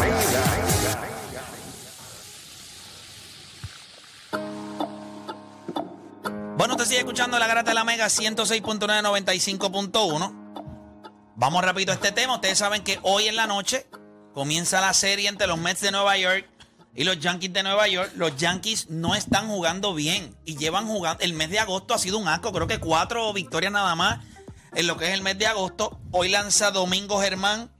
Bueno, 6.58 6.74
usted 6.74 6.86
sigue 6.86 7.00
escuchando 7.00 7.40
la 7.40 7.48
garata 7.48 7.72
de 7.72 7.76
la 7.76 7.86
Mega 7.86 8.08
106.995.1. 8.08 10.39
Vamos 11.40 11.64
rápido 11.64 11.94
a 11.94 11.96
este 11.96 12.12
tema. 12.12 12.36
Ustedes 12.36 12.58
saben 12.58 12.84
que 12.84 13.00
hoy 13.02 13.28
en 13.30 13.38
la 13.38 13.48
noche 13.48 13.88
comienza 14.34 14.82
la 14.82 14.94
serie 14.94 15.30
entre 15.30 15.48
los 15.48 15.58
Mets 15.58 15.80
de 15.80 15.90
Nueva 15.90 16.18
York 16.18 16.46
y 16.94 17.06
los 17.06 17.18
Yankees 17.18 17.54
de 17.54 17.64
Nueva 17.64 17.88
York. 17.88 18.12
Los 18.16 18.36
Yankees 18.36 18.90
no 18.90 19.16
están 19.16 19.48
jugando 19.48 19.94
bien 19.94 20.36
y 20.44 20.58
llevan 20.58 20.86
jugando. 20.86 21.24
El 21.24 21.32
mes 21.32 21.50
de 21.50 21.60
agosto 21.60 21.94
ha 21.94 21.98
sido 21.98 22.18
un 22.18 22.28
asco. 22.28 22.52
Creo 22.52 22.68
que 22.68 22.80
cuatro 22.80 23.32
victorias 23.32 23.72
nada 23.72 23.96
más 23.96 24.20
en 24.76 24.86
lo 24.86 24.98
que 24.98 25.08
es 25.08 25.14
el 25.14 25.22
mes 25.22 25.38
de 25.38 25.48
agosto. 25.48 25.98
Hoy 26.12 26.28
lanza 26.28 26.72
Domingo 26.72 27.22
Germán 27.22 27.72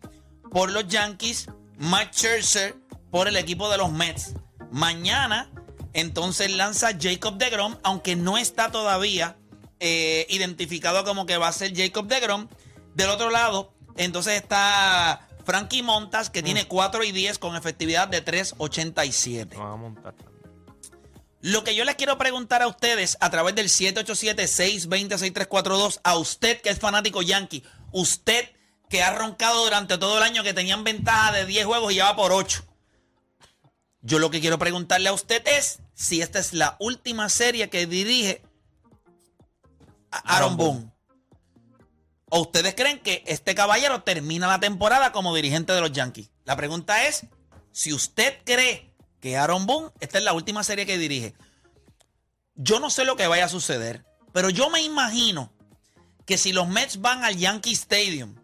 por 0.54 0.72
los 0.72 0.88
Yankees, 0.88 1.50
Mike 1.80 2.12
Scherzer 2.14 2.78
por 3.12 3.28
el 3.28 3.36
equipo 3.36 3.70
de 3.70 3.78
los 3.78 3.92
Mets. 3.92 4.36
Mañana 4.72 5.52
entonces 5.92 6.50
lanza 6.50 6.92
Jacob 6.98 7.38
DeGrom, 7.38 7.76
aunque 7.84 8.16
no 8.16 8.38
está 8.38 8.72
todavía 8.72 9.36
eh, 9.82 10.26
identificado 10.30 11.04
como 11.04 11.26
que 11.26 11.36
va 11.36 11.50
a 11.50 11.52
ser 11.52 11.76
Jacob 11.76 12.08
DeGrom. 12.08 12.48
Del 12.96 13.10
otro 13.10 13.30
lado, 13.30 13.74
entonces 13.98 14.42
está 14.42 15.28
Frankie 15.46 15.84
Montas, 15.84 16.30
que 16.30 16.44
tiene 16.44 16.68
4 16.68 17.04
y 17.04 17.12
10 17.12 17.40
con 17.40 17.56
efectividad 17.56 18.08
de 18.08 18.24
3.87. 18.24 19.58
Van 19.58 19.72
a 19.72 19.76
montar 19.76 20.14
también. 20.14 20.40
Lo 21.42 21.64
que 21.64 21.74
yo 21.76 21.86
les 21.86 21.96
quiero 21.96 22.18
preguntar 22.18 22.62
a 22.62 22.68
ustedes 22.68 23.18
a 23.22 23.30
través 23.30 23.56
del 23.56 23.70
787-620-6342, 23.70 26.00
a 26.04 26.18
usted 26.18 26.62
que 26.62 26.70
es 26.70 26.80
fanático 26.80 27.22
yankee, 27.22 27.64
usted 27.92 28.50
que 28.90 29.04
ha 29.04 29.16
roncado 29.16 29.64
durante 29.64 29.98
todo 29.98 30.18
el 30.18 30.24
año 30.24 30.44
que 30.44 30.54
tenían 30.54 30.84
ventaja 30.84 31.32
de 31.32 31.46
10 31.46 31.66
juegos 31.66 31.94
y 31.94 31.98
ya 31.98 32.06
va 32.06 32.16
por 32.16 32.32
8. 32.34 32.64
Yo 34.02 34.20
lo 34.20 34.30
que 34.32 34.40
quiero 34.42 34.58
preguntarle 34.60 35.10
a 35.10 35.14
usted 35.14 35.46
es 35.48 35.80
si 35.94 36.22
esta 36.22 36.40
es 36.40 36.54
la 36.54 36.76
última 36.80 37.30
serie 37.30 37.70
que 37.70 37.86
dirige 37.86 38.42
a- 40.12 40.36
Aaron 40.38 40.58
Boone. 40.58 40.92
¿O 42.30 42.42
ustedes 42.42 42.76
creen 42.76 43.00
que 43.00 43.24
este 43.26 43.56
caballero 43.56 44.04
termina 44.04 44.48
la 44.48 44.60
temporada 44.60 45.12
como 45.12 45.36
dirigente 45.36 45.74
de 45.74 45.82
los 45.82 45.92
Yankees? 45.92 46.30
La 46.46 46.56
pregunta 46.56 47.08
es 47.08 47.26
si 47.72 47.94
usted 47.94 48.38
cree 48.44 48.94
que 49.20 49.36
Aaron 49.36 49.66
Boone, 49.66 49.92
esta 50.00 50.20
es 50.20 50.24
la 50.24 50.34
última 50.34 50.64
serie 50.64 50.86
que 50.86 50.98
dirige. 50.98 51.36
Yo 52.56 52.80
no 52.80 52.90
sé 52.90 53.04
lo 53.06 53.16
que 53.16 53.28
vaya 53.28 53.46
a 53.46 53.50
suceder, 53.50 54.06
pero 54.32 54.50
yo 54.50 54.70
me 54.70 54.82
imagino 54.82 55.54
que 56.26 56.38
si 56.38 56.54
los 56.54 56.68
Mets 56.68 57.02
van 57.02 57.24
al 57.24 57.38
Yankee 57.38 57.74
Stadium 57.74 58.36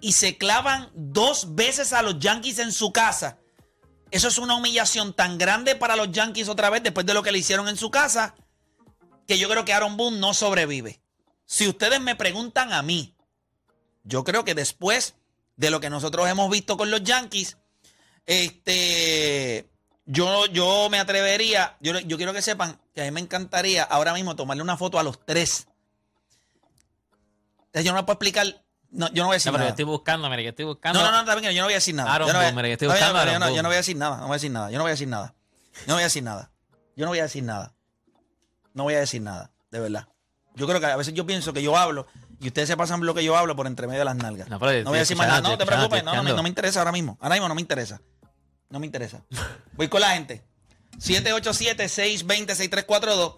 y 0.00 0.12
se 0.12 0.38
clavan 0.38 0.90
dos 0.94 1.54
veces 1.54 1.92
a 1.92 2.02
los 2.02 2.18
Yankees 2.18 2.58
en 2.58 2.72
su 2.72 2.92
casa, 2.92 3.38
eso 4.10 4.28
es 4.28 4.38
una 4.38 4.54
humillación 4.54 5.12
tan 5.12 5.36
grande 5.38 5.74
para 5.74 5.96
los 5.96 6.10
Yankees 6.12 6.48
otra 6.48 6.70
vez 6.70 6.82
después 6.82 7.04
de 7.04 7.14
lo 7.14 7.22
que 7.22 7.32
le 7.32 7.38
hicieron 7.38 7.68
en 7.68 7.76
su 7.76 7.90
casa, 7.90 8.34
que 9.26 9.38
yo 9.38 9.48
creo 9.48 9.64
que 9.64 9.72
Aaron 9.72 9.96
Boone 9.96 10.18
no 10.18 10.32
sobrevive. 10.32 11.02
Si 11.46 11.68
ustedes 11.68 12.00
me 12.00 12.16
preguntan 12.16 12.72
a 12.72 12.82
mí, 12.82 13.13
yo 14.04 14.24
creo 14.24 14.44
que 14.44 14.54
después 14.54 15.14
de 15.56 15.70
lo 15.70 15.80
que 15.80 15.90
nosotros 15.90 16.28
hemos 16.28 16.50
visto 16.50 16.76
con 16.76 16.90
los 16.90 17.02
Yankees, 17.02 17.56
este, 18.26 19.68
yo, 20.06 20.46
yo 20.46 20.88
me 20.90 20.98
atrevería, 20.98 21.76
yo, 21.80 21.98
yo 22.00 22.16
quiero 22.16 22.32
que 22.32 22.42
sepan 22.42 22.78
que 22.94 23.02
a 23.02 23.04
mí 23.04 23.10
me 23.10 23.20
encantaría 23.20 23.82
ahora 23.82 24.12
mismo 24.14 24.36
tomarle 24.36 24.62
una 24.62 24.76
foto 24.76 24.98
a 24.98 25.02
los 25.02 25.24
tres. 25.24 25.66
Yo 27.72 27.92
no 27.92 28.06
puedo 28.06 28.14
explicar, 28.14 28.46
no, 28.90 29.08
yo 29.12 29.22
no 29.22 29.28
voy 29.28 29.34
a 29.34 29.36
decir 29.36 29.50
No, 29.50 29.54
pero 29.54 29.62
yo 29.62 29.64
nada. 29.64 29.70
estoy 29.70 29.84
buscando, 29.84 30.30
mira, 30.30 30.42
yo 30.42 30.50
estoy 30.50 30.64
buscando. 30.64 31.00
No, 31.00 31.10
no, 31.10 31.24
no, 31.24 31.40
bien, 31.40 31.52
yo 31.52 31.62
no 31.62 31.66
voy 31.66 31.74
a 31.74 31.76
decir 31.76 31.94
nada. 31.94 32.14
Aaron 32.14 32.28
yo 32.28 32.32
no 32.32 32.38
voy 32.38 32.46
Boone, 32.46 32.56
mira, 32.56 32.68
que 32.68 32.72
estoy 32.74 32.88
buscando 32.88 33.24
yo, 33.24 33.38
no, 33.38 33.50
yo 33.50 33.62
no 33.62 33.68
voy 33.68 33.74
a 33.74 33.78
decir 33.78 33.96
nada, 33.96 34.16
no 34.18 34.26
voy 34.26 34.32
a 34.32 34.34
decir 34.34 34.50
nada, 34.50 34.70
yo 34.70 34.78
no 34.78 34.84
voy 34.84 34.90
a 34.90 34.92
decir 34.92 35.08
nada. 35.08 35.34
Yo 35.86 35.88
no 35.88 35.94
voy 35.94 36.02
a 36.02 36.04
decir 36.04 36.22
nada. 36.22 36.50
Yo 36.96 37.04
no 37.04 37.10
voy 37.10 37.18
a 37.18 37.22
decir 37.22 37.42
nada. 37.42 37.74
No 38.74 38.82
voy 38.84 38.94
a 38.94 39.00
decir 39.00 39.22
nada, 39.22 39.50
de 39.70 39.80
verdad. 39.80 40.08
Yo 40.54 40.66
creo 40.66 40.80
que 40.80 40.86
a 40.86 40.96
veces 40.96 41.14
yo 41.14 41.26
pienso 41.26 41.52
que 41.52 41.62
yo 41.62 41.76
hablo 41.76 42.06
y 42.40 42.48
ustedes 42.48 42.68
se 42.68 42.76
pasan 42.76 43.04
lo 43.04 43.14
que 43.14 43.24
yo 43.24 43.36
hablo 43.36 43.56
por 43.56 43.66
entre 43.66 43.86
medio 43.86 44.00
de 44.00 44.04
las 44.04 44.16
nalgas. 44.16 44.48
No, 44.48 44.58
voy 44.58 44.84
a 44.84 44.92
decir 44.92 45.16
más 45.16 45.28
nada. 45.28 45.40
No 45.40 45.56
te 45.58 45.66
preocupes, 45.66 46.04
no, 46.04 46.22
no, 46.22 46.34
no 46.34 46.42
me 46.42 46.48
interesa 46.48 46.80
ahora 46.80 46.92
mismo. 46.92 47.18
Ahora 47.20 47.34
mismo 47.36 47.48
no 47.48 47.54
me 47.54 47.60
interesa. 47.60 48.00
No 48.70 48.80
me 48.80 48.86
interesa. 48.86 49.22
Voy 49.72 49.88
con 49.88 50.00
la 50.00 50.10
gente. 50.10 50.42
787-620-6342. 50.98 53.36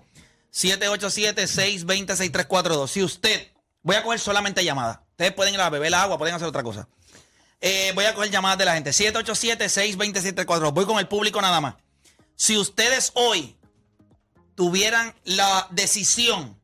787-620-6342. 0.52 2.88
Si 2.88 3.02
usted, 3.02 3.48
voy 3.82 3.96
a 3.96 4.02
coger 4.02 4.20
solamente 4.20 4.62
llamadas. 4.64 5.00
Ustedes 5.10 5.32
pueden 5.32 5.54
ir 5.54 5.60
a 5.60 5.70
beber 5.70 5.94
agua, 5.94 6.18
pueden 6.18 6.34
hacer 6.34 6.48
otra 6.48 6.62
cosa. 6.62 6.88
Eh, 7.60 7.92
voy 7.94 8.06
a 8.06 8.14
coger 8.14 8.30
llamadas 8.30 8.58
de 8.58 8.64
la 8.64 8.74
gente. 8.74 8.90
787-620-6342. 8.90 10.72
Voy 10.72 10.86
con 10.86 10.98
el 10.98 11.08
público 11.08 11.42
nada 11.42 11.60
más. 11.60 11.74
Si 12.34 12.56
ustedes 12.56 13.12
hoy 13.14 13.56
tuvieran 14.54 15.14
la 15.24 15.68
decisión, 15.70 16.55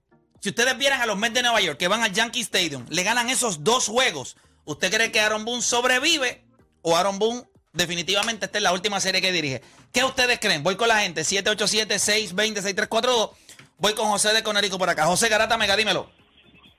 si 0.43 0.49
ustedes 0.49 0.77
vieran 0.77 1.01
a 1.01 1.07
los 1.07 1.17
Mets 1.17 1.35
de 1.35 1.43
Nueva 1.43 1.61
York 1.61 1.79
que 1.79 1.87
van 1.87 2.03
al 2.03 2.13
Yankee 2.13 2.41
Stadium, 2.41 2.85
le 2.91 3.05
ganan 3.05 3.31
esos 3.31 3.63
dos 3.63 3.87
juegos, 3.87 4.37
¿usted 4.65 4.93
cree 4.93 5.13
que 5.13 5.21
Aaron 5.21 5.45
Boone 5.45 5.63
sobrevive 5.63 6.43
o 6.83 6.97
Aaron 6.97 7.21
Boone 7.21 7.43
definitivamente 7.73 8.47
esta 8.47 8.59
es 8.59 8.65
la 8.65 8.73
última 8.73 8.99
serie 8.99 9.23
que 9.23 9.31
dirige? 9.31 9.61
¿Qué 9.93 10.03
ustedes 10.03 10.41
creen? 10.41 10.65
Voy 10.65 10.75
con 10.75 10.89
la 10.89 10.99
gente, 10.99 11.21
787-620-6342. 11.21 13.31
Voy 13.79 13.95
con 13.95 14.09
José 14.09 14.35
de 14.35 14.43
Conérico 14.43 14.79
por 14.79 14.91
acá. 14.91 15.07
José 15.07 15.29
Garata 15.29 15.57
Mega, 15.57 15.77
dímelo. 15.77 16.09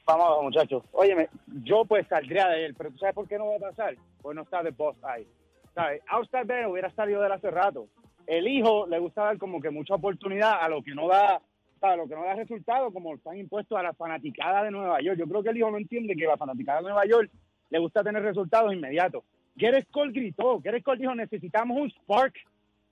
Vamos 0.05 0.25
abajo, 0.25 0.43
muchachos. 0.43 0.83
Óyeme, 0.91 1.29
yo 1.63 1.85
pues 1.85 2.05
saldría 2.09 2.49
de 2.49 2.65
él, 2.65 2.75
pero 2.77 2.91
¿tú 2.91 2.97
sabes 2.97 3.15
por 3.15 3.29
qué 3.29 3.37
no 3.37 3.47
va 3.47 3.55
a 3.55 3.59
pasar? 3.71 3.95
Pues 4.21 4.35
no 4.35 4.41
está 4.41 4.61
de 4.61 4.71
boss 4.71 4.97
ahí. 5.03 5.25
¿Sabes? 5.73 6.01
Austin 6.09 6.45
Bennett 6.45 6.69
hubiera 6.69 6.93
salido 6.95 7.21
de 7.21 7.27
él 7.27 7.31
hace 7.31 7.49
rato. 7.49 7.87
El 8.27 8.45
hijo 8.45 8.87
le 8.87 8.99
gusta 8.99 9.23
dar 9.23 9.37
como 9.37 9.61
que 9.61 9.69
mucha 9.69 9.95
oportunidad 9.95 10.61
a 10.61 10.67
lo 10.67 10.83
que 10.83 10.93
no 10.93 11.07
da, 11.07 11.41
Lo 11.83 12.07
que 12.07 12.15
no 12.15 12.23
da 12.23 12.33
resultado, 12.35 12.91
como 12.93 13.13
están 13.13 13.37
impuestos 13.37 13.77
a 13.77 13.83
la 13.83 13.93
fanaticada 13.93 14.63
de 14.63 14.71
Nueva 14.71 15.01
York. 15.01 15.19
Yo 15.19 15.27
creo 15.27 15.43
que 15.43 15.49
el 15.49 15.57
hijo 15.57 15.69
no 15.69 15.77
entiende 15.77 16.15
que 16.15 16.25
la 16.25 16.37
fanaticada 16.37 16.77
de 16.77 16.85
Nueva 16.85 17.05
York 17.05 17.29
le 17.69 17.79
gusta 17.79 18.01
tener 18.01 18.23
resultados 18.23 18.73
inmediatos. 18.73 19.25
Gareth 19.57 19.91
Cole 19.91 20.13
gritó, 20.13 20.61
Gareth 20.61 20.81
Cole 20.81 21.01
dijo, 21.01 21.13
necesitamos 21.13 21.77
un 21.77 21.91
spark. 21.91 22.35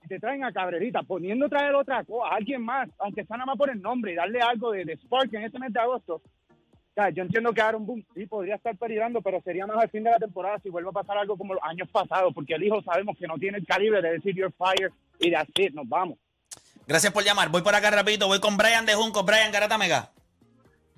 Y 0.04 0.08
te 0.08 0.20
traen 0.20 0.44
a 0.44 0.52
Cabrerita, 0.52 1.02
poniendo 1.04 1.48
traer 1.48 1.74
otra 1.74 2.04
cosa, 2.04 2.34
a 2.34 2.36
alguien 2.36 2.60
más, 2.60 2.90
aunque 2.98 3.24
sea 3.24 3.38
nada 3.38 3.46
más 3.46 3.56
por 3.56 3.70
el 3.70 3.80
nombre 3.80 4.12
y 4.12 4.16
darle 4.16 4.40
algo 4.40 4.72
de, 4.72 4.96
spark 4.96 5.32
en 5.32 5.44
este 5.44 5.58
mes 5.58 5.72
de 5.72 5.80
agosto. 5.80 6.20
O 6.94 7.08
yo 7.08 7.22
entiendo 7.22 7.52
que 7.54 7.62
Aaron 7.62 7.86
Boone 7.86 8.04
sí 8.14 8.26
podría 8.26 8.56
estar 8.56 8.76
peligrando, 8.76 9.22
pero 9.22 9.40
sería 9.40 9.66
más 9.66 9.78
al 9.78 9.88
fin 9.88 10.04
de 10.04 10.10
la 10.10 10.18
temporada 10.18 10.58
si 10.58 10.68
vuelve 10.68 10.90
a 10.90 10.92
pasar 10.92 11.16
algo 11.16 11.38
como 11.38 11.54
los 11.54 11.62
años 11.62 11.88
pasados, 11.90 12.34
porque 12.34 12.54
el 12.54 12.64
hijo 12.64 12.82
sabemos 12.82 13.16
que 13.16 13.26
no 13.26 13.38
tiene 13.38 13.56
el 13.56 13.66
calibre 13.66 14.02
de 14.02 14.12
decir 14.12 14.34
you're 14.34 14.52
fired 14.58 14.92
y 15.18 15.30
de 15.30 15.36
así 15.36 15.70
nos 15.72 15.88
vamos. 15.88 16.18
Gracias 16.92 17.10
por 17.10 17.24
llamar. 17.24 17.48
Voy 17.48 17.62
por 17.62 17.74
acá 17.74 17.90
rapidito. 17.90 18.26
Voy 18.26 18.38
con 18.38 18.58
Brian 18.58 18.84
de 18.84 18.94
Junco. 18.94 19.22
Brian 19.22 19.50
Garata 19.50 19.78
Mega. 19.78 20.12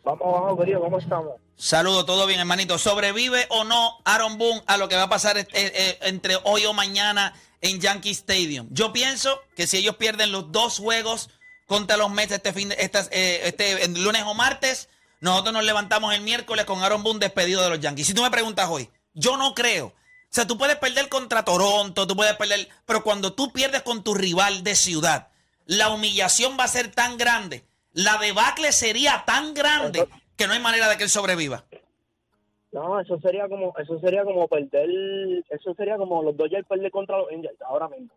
Vamos, 0.02 0.24
vamos, 0.24 0.58
querido, 0.58 0.80
¿cómo 0.80 0.98
estamos? 0.98 1.34
Saludos, 1.54 2.04
todo 2.04 2.26
bien, 2.26 2.40
hermanito. 2.40 2.78
¿Sobrevive 2.78 3.46
o 3.50 3.62
no 3.62 4.00
Aaron 4.04 4.36
Boone 4.36 4.60
a 4.66 4.76
lo 4.76 4.88
que 4.88 4.96
va 4.96 5.04
a 5.04 5.08
pasar 5.08 5.38
eh, 5.38 5.46
eh, 5.52 5.98
entre 6.02 6.36
hoy 6.42 6.64
o 6.64 6.72
mañana 6.72 7.32
en 7.60 7.80
Yankee 7.80 8.10
Stadium? 8.10 8.66
Yo 8.72 8.92
pienso 8.92 9.40
que 9.54 9.68
si 9.68 9.76
ellos 9.76 9.94
pierden 9.94 10.32
los 10.32 10.50
dos 10.50 10.80
juegos 10.80 11.30
contra 11.68 11.96
los 11.96 12.10
Mets 12.10 12.32
este 12.32 12.52
fin 12.52 12.70
de, 12.70 12.76
estas, 12.80 13.08
eh, 13.12 13.42
este 13.44 13.86
lunes 13.86 14.24
o 14.26 14.34
martes, 14.34 14.88
nosotros 15.20 15.52
nos 15.54 15.62
levantamos 15.62 16.12
el 16.12 16.22
miércoles 16.22 16.64
con 16.64 16.82
Aaron 16.82 17.04
Boone 17.04 17.20
despedido 17.20 17.62
de 17.62 17.70
los 17.70 17.78
Yankees. 17.78 18.08
Si 18.08 18.14
tú 18.14 18.22
me 18.22 18.32
preguntas 18.32 18.68
hoy, 18.68 18.90
yo 19.12 19.36
no 19.36 19.54
creo. 19.54 19.86
O 19.86 19.92
sea, 20.28 20.44
tú 20.44 20.58
puedes 20.58 20.74
perder 20.74 21.08
contra 21.08 21.44
Toronto, 21.44 22.04
tú 22.04 22.16
puedes 22.16 22.34
perder, 22.34 22.68
pero 22.84 23.04
cuando 23.04 23.32
tú 23.32 23.52
pierdes 23.52 23.82
con 23.82 24.02
tu 24.02 24.12
rival 24.12 24.64
de 24.64 24.74
ciudad, 24.74 25.28
la 25.66 25.90
humillación 25.90 26.56
va 26.58 26.64
a 26.64 26.68
ser 26.68 26.90
tan 26.90 27.16
grande, 27.16 27.64
la 27.92 28.18
debacle 28.18 28.72
sería 28.72 29.24
tan 29.26 29.54
grande 29.54 30.06
que 30.36 30.46
no 30.46 30.52
hay 30.52 30.60
manera 30.60 30.88
de 30.88 30.96
que 30.96 31.04
él 31.04 31.10
sobreviva. 31.10 31.64
No, 32.72 32.98
eso 33.00 33.20
sería 33.20 33.48
como, 33.48 33.72
eso 33.78 34.00
sería 34.00 34.24
como 34.24 34.48
perder, 34.48 34.88
eso 35.48 35.74
sería 35.74 35.96
como 35.96 36.22
los 36.24 36.36
Dodgers 36.36 36.66
perder 36.66 36.90
contra 36.90 37.18
los 37.18 37.28
Angels 37.30 37.60
ahora 37.62 37.88
mismo. 37.88 38.10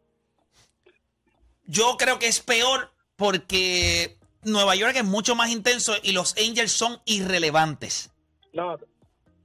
Yo 1.65 1.95
creo 1.97 2.17
que 2.17 2.27
es 2.27 2.39
peor 2.39 2.91
porque 3.15 4.17
Nueva 4.41 4.75
York 4.75 4.95
es 4.95 5.03
mucho 5.03 5.35
más 5.35 5.49
intenso 5.49 5.93
y 6.01 6.11
los 6.11 6.35
Angels 6.37 6.71
son 6.71 6.99
irrelevantes. 7.05 8.09
No, 8.53 8.77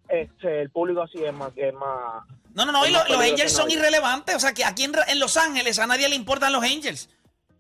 este, 0.08 0.62
el 0.62 0.70
público 0.70 1.02
así 1.02 1.22
es 1.22 1.32
más, 1.32 1.52
es 1.56 1.75
más. 1.75 2.25
No, 2.55 2.64
no, 2.64 2.72
no, 2.72 2.87
y 2.87 2.90
los 2.90 3.20
Angels 3.20 3.52
son 3.52 3.70
irrelevantes. 3.70 4.37
O 4.37 4.40
sea, 4.40 4.55
que 4.55 4.64
aquí 4.64 4.84
en, 4.84 4.93
en 5.08 5.19
Los 5.19 5.37
Ángeles 5.37 5.78
a 5.78 5.87
nadie 5.87 6.08
le 6.08 6.16
importan 6.16 6.52
los 6.52 6.62
Angels. 6.62 7.08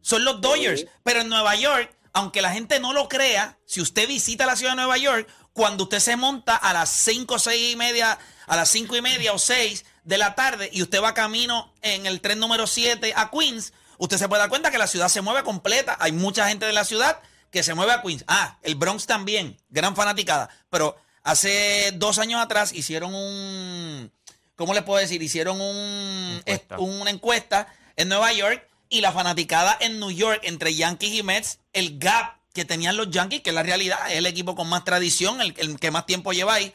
Son 0.02 0.24
los 0.24 0.40
Dodgers. 0.40 0.84
Pero 1.02 1.22
en 1.22 1.28
Nueva 1.28 1.56
York, 1.56 1.96
aunque 2.12 2.42
la 2.42 2.52
gente 2.52 2.78
no 2.80 2.92
lo 2.92 3.08
crea, 3.08 3.58
si 3.64 3.80
usted 3.80 4.06
visita 4.06 4.44
la 4.44 4.56
ciudad 4.56 4.72
de 4.72 4.76
Nueva 4.76 4.98
York, 4.98 5.26
cuando 5.52 5.84
usted 5.84 6.00
se 6.00 6.16
monta 6.16 6.56
a 6.56 6.72
las 6.72 6.90
5, 6.90 7.38
6 7.38 7.72
y 7.72 7.76
media, 7.76 8.18
a 8.46 8.56
las 8.56 8.68
5 8.70 8.96
y 8.96 9.02
media 9.02 9.32
o 9.32 9.38
6 9.38 9.84
de 10.04 10.18
la 10.18 10.34
tarde 10.34 10.68
y 10.72 10.82
usted 10.82 11.02
va 11.02 11.14
camino 11.14 11.72
en 11.82 12.06
el 12.06 12.20
tren 12.20 12.38
número 12.38 12.66
7 12.66 13.12
a 13.16 13.30
Queens, 13.30 13.72
usted 13.98 14.18
se 14.18 14.28
puede 14.28 14.40
dar 14.40 14.48
cuenta 14.48 14.70
que 14.70 14.78
la 14.78 14.86
ciudad 14.86 15.08
se 15.08 15.20
mueve 15.20 15.42
completa. 15.42 15.96
Hay 16.00 16.12
mucha 16.12 16.48
gente 16.48 16.66
de 16.66 16.72
la 16.72 16.84
ciudad 16.84 17.20
que 17.50 17.62
se 17.62 17.74
mueve 17.74 17.92
a 17.92 18.02
Queens. 18.02 18.24
Ah, 18.26 18.58
el 18.62 18.74
Bronx 18.74 19.06
también, 19.06 19.58
gran 19.68 19.94
fanaticada. 19.94 20.48
Pero 20.70 20.96
hace 21.22 21.92
dos 21.94 22.18
años 22.18 22.40
atrás 22.40 22.72
hicieron 22.72 23.14
un, 23.14 24.10
¿cómo 24.56 24.74
les 24.74 24.82
puedo 24.82 24.98
decir? 24.98 25.22
Hicieron 25.22 25.60
un, 25.60 26.42
Encuesta. 26.46 26.78
una 26.78 27.10
encuesta 27.10 27.68
en 27.96 28.08
Nueva 28.08 28.32
York 28.32 28.66
y 28.92 29.00
la 29.00 29.10
fanaticada 29.10 29.76
en 29.80 29.98
New 29.98 30.10
York 30.10 30.40
entre 30.44 30.74
Yankees 30.74 31.14
y 31.14 31.22
Mets, 31.22 31.58
el 31.72 31.98
gap 31.98 32.36
que 32.52 32.64
tenían 32.66 32.96
los 32.98 33.10
Yankees, 33.10 33.40
que 33.40 33.50
es 33.50 33.54
la 33.54 33.62
realidad, 33.62 33.98
es 34.10 34.18
el 34.18 34.26
equipo 34.26 34.54
con 34.54 34.68
más 34.68 34.84
tradición, 34.84 35.40
el, 35.40 35.54
el 35.56 35.80
que 35.80 35.90
más 35.90 36.04
tiempo 36.04 36.32
lleva 36.32 36.54
ahí, 36.54 36.74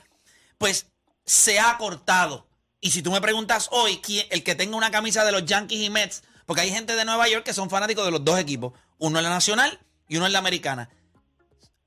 pues 0.58 0.88
se 1.26 1.60
ha 1.60 1.78
cortado. 1.78 2.48
Y 2.82 2.90
si 2.92 3.04
tú 3.04 3.12
me 3.12 3.22
preguntas 3.22 3.70
hoy, 3.72 3.98
quién- 3.98 4.26
el 4.32 4.44
que 4.44 4.56
tenga 4.56 4.76
una 4.76 4.90
camisa 4.90 5.24
de 5.24 5.32
los 5.32 5.46
Yankees 5.46 5.80
y 5.80 5.90
Mets, 5.92 6.24
porque 6.48 6.62
hay 6.64 6.72
gente 6.72 6.96
de 6.96 7.06
Nueva 7.06 7.30
York 7.30 7.46
que 7.46 7.54
son 7.54 7.70
fanáticos 7.70 8.04
de 8.04 8.12
los 8.12 8.26
dos 8.26 8.40
equipos, 8.40 8.74
uno 8.98 9.20
en 9.20 9.24
la 9.24 9.30
nacional 9.30 9.80
y 10.10 10.18
uno 10.18 10.26
en 10.26 10.34
la 10.34 10.40
americana. 10.40 10.90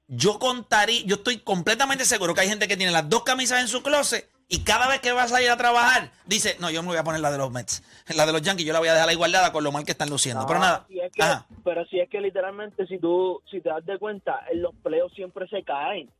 Yo 0.07 0.39
contaría, 0.39 1.03
yo 1.05 1.17
estoy 1.17 1.39
completamente 1.39 2.05
seguro 2.05 2.35
que 2.35 2.43
hay 2.43 2.49
gente 2.49 2.69
que 2.69 2.77
tiene 2.77 2.93
las 2.93 3.09
dos 3.09 3.25
camisas 3.25 3.61
en 3.61 3.67
su 3.69 3.83
closet 3.83 4.30
y 4.51 4.59
cada 4.65 4.87
vez 4.89 5.01
que 5.01 5.13
vas 5.13 5.33
a 5.33 5.41
ir 5.41 5.49
a 5.49 5.57
trabajar, 5.57 6.11
dice, 6.27 6.57
no, 6.61 6.69
yo 6.71 6.83
me 6.83 6.89
voy 6.89 6.99
a 6.99 7.05
poner 7.05 7.21
la 7.23 7.31
de 7.31 7.39
los 7.39 7.51
Mets. 7.51 7.83
La 8.15 8.27
de 8.27 8.33
los 8.33 8.43
Yankees, 8.43 8.67
yo 8.67 8.73
la 8.75 8.81
voy 8.81 8.89
a 8.89 8.93
dejar 8.95 9.09
ahí 9.09 9.15
guardada 9.15 9.51
con 9.53 9.65
lo 9.65 9.73
mal 9.73 9.85
que 9.85 9.93
están 9.93 10.11
luciendo. 10.11 10.43
No, 10.43 10.47
Pero 10.49 10.61
nada. 10.61 10.85
si 10.89 11.01
es 11.01 11.11
que- 11.13 11.23
Ajá. 11.23 11.47
pero 11.65 11.87
si 11.87 11.99
es 12.01 12.11
que 12.11 12.21
literalmente, 12.21 12.87
si 12.87 12.99
tú, 12.99 13.41
si 13.51 13.61
te 13.63 13.69
das 13.71 13.87
de 13.87 13.99
cuenta, 13.99 14.41
en 14.53 14.61
los 14.61 14.75
playoffs 14.83 15.15
siempre 15.15 15.49
se 15.49 15.63
caen. 15.65 16.11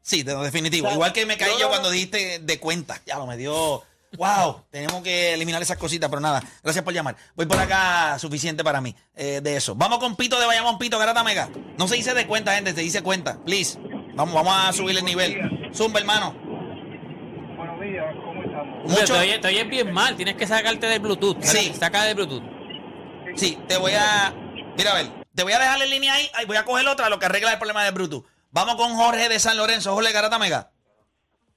Sí, 0.00 0.22
de- 0.22 0.34
definitivo. 0.36 0.86
O 0.86 0.90
sea, 0.90 0.94
Igual 0.94 1.12
que 1.12 1.26
me 1.26 1.36
caí 1.36 1.52
yo 1.60 1.68
cuando 1.68 1.90
dijiste 1.90 2.38
de 2.38 2.60
cuenta. 2.60 3.00
Ya 3.06 3.16
lo 3.18 3.26
me 3.26 3.36
dio. 3.36 3.82
Wow, 4.16 4.62
tenemos 4.70 5.02
que 5.02 5.34
eliminar 5.34 5.60
esas 5.60 5.76
cositas, 5.76 6.08
pero 6.08 6.20
nada. 6.20 6.40
Gracias 6.62 6.84
por 6.84 6.94
llamar. 6.94 7.16
Voy 7.34 7.46
por 7.46 7.58
acá, 7.58 8.16
suficiente 8.20 8.62
para 8.62 8.80
mí 8.80 8.94
eh, 9.16 9.40
de 9.42 9.56
eso. 9.56 9.74
Vamos 9.74 9.98
con 9.98 10.14
Pito 10.14 10.38
de 10.38 10.46
Bayamón, 10.46 10.78
Pito, 10.78 11.00
Garata 11.00 11.24
Mega. 11.24 11.48
No 11.78 11.88
se 11.88 11.96
dice 11.96 12.14
de 12.14 12.24
cuenta, 12.28 12.54
gente, 12.54 12.72
se 12.74 12.80
dice 12.82 13.02
cuenta. 13.02 13.42
Please. 13.44 13.76
Vamos, 14.14 14.32
vamos 14.32 14.54
a 14.56 14.72
subir 14.72 14.96
el 14.96 15.04
nivel. 15.04 15.70
Zumba, 15.74 15.98
hermano. 15.98 16.36
Días, 17.84 18.16
¿cómo 18.24 18.42
estamos? 18.42 18.82
Mucho. 18.84 19.12
Te, 19.14 19.20
oyes, 19.20 19.40
te 19.40 19.48
oyes 19.48 19.68
bien 19.68 19.92
mal, 19.92 20.16
tienes 20.16 20.36
que 20.36 20.46
sacarte 20.46 20.86
del 20.86 21.00
Bluetooth. 21.00 21.40
Sí. 21.42 21.72
Saca 21.74 22.04
del 22.04 22.14
Bluetooth. 22.14 22.42
Sí, 23.34 23.58
te 23.68 23.76
voy 23.76 23.92
a. 23.92 24.32
Mira, 24.76 24.92
a 24.92 24.94
ver. 24.94 25.06
Te 25.34 25.42
voy 25.42 25.52
a 25.52 25.58
dejar 25.58 25.82
en 25.82 25.90
línea 25.90 26.14
ahí. 26.14 26.26
ahí 26.34 26.46
voy 26.46 26.56
a 26.56 26.64
coger 26.64 26.86
otra, 26.88 27.10
lo 27.10 27.18
que 27.18 27.26
arregla 27.26 27.52
el 27.52 27.58
problema 27.58 27.84
de 27.84 27.90
Bluetooth. 27.90 28.24
Vamos 28.52 28.76
con 28.76 28.94
Jorge 28.94 29.28
de 29.28 29.38
San 29.38 29.56
Lorenzo. 29.56 29.94
Jorge 29.94 30.12
Garata 30.12 30.38
Mega. 30.38 30.70